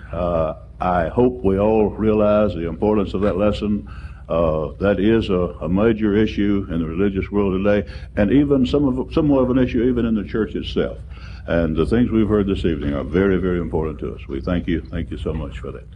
I 0.81 1.09
hope 1.09 1.43
we 1.43 1.59
all 1.59 1.89
realize 1.89 2.55
the 2.55 2.69
importance 2.69 3.15
of 3.15 3.23
that 3.23 3.37
lesson. 3.37 3.89
Uh, 4.29 4.73
that 4.79 5.01
is 5.01 5.31
a, 5.31 5.57
a, 5.63 5.69
major 5.69 6.15
issue 6.15 6.67
in 6.71 6.81
the 6.81 6.85
religious 6.85 7.31
world 7.31 7.65
today, 7.65 7.89
and 8.17 8.31
even 8.31 8.67
some 8.67 8.85
of 8.85 9.15
somewhat 9.15 9.41
of 9.41 9.51
an 9.51 9.59
issue 9.59 9.83
even 9.85 10.05
in 10.05 10.15
the 10.15 10.25
church 10.25 10.55
itself. 10.55 10.99
And 11.47 11.75
the 11.75 11.87
things 11.87 12.11
we've 12.11 12.29
heard 12.29 12.47
this 12.47 12.67
evening 12.67 12.93
are 12.93 13.05
very, 13.05 13.39
very 13.39 13.59
important 13.59 13.99
to 14.01 14.15
us. 14.15 14.29
We 14.29 14.43
thank 14.43 14.67
you, 14.67 14.83
thank 14.83 15.11
you 15.11 15.17
so 15.17 15.33
much 15.33 15.61
for 15.61 15.73
that. 15.73 15.87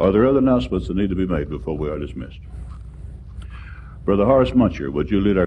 Are 0.00 0.10
there 0.10 0.26
other 0.26 0.40
announcements 0.40 0.88
that 0.88 0.96
need 0.96 1.10
to 1.10 1.14
be 1.14 1.26
made 1.26 1.48
before 1.48 1.76
we 1.76 1.88
are 1.88 1.98
dismissed? 1.98 2.40
Brother 4.04 4.24
Horace 4.24 4.50
Muncher, 4.50 4.92
would 4.92 5.08
you 5.08 5.20
lead 5.20 5.38
our 5.38 5.45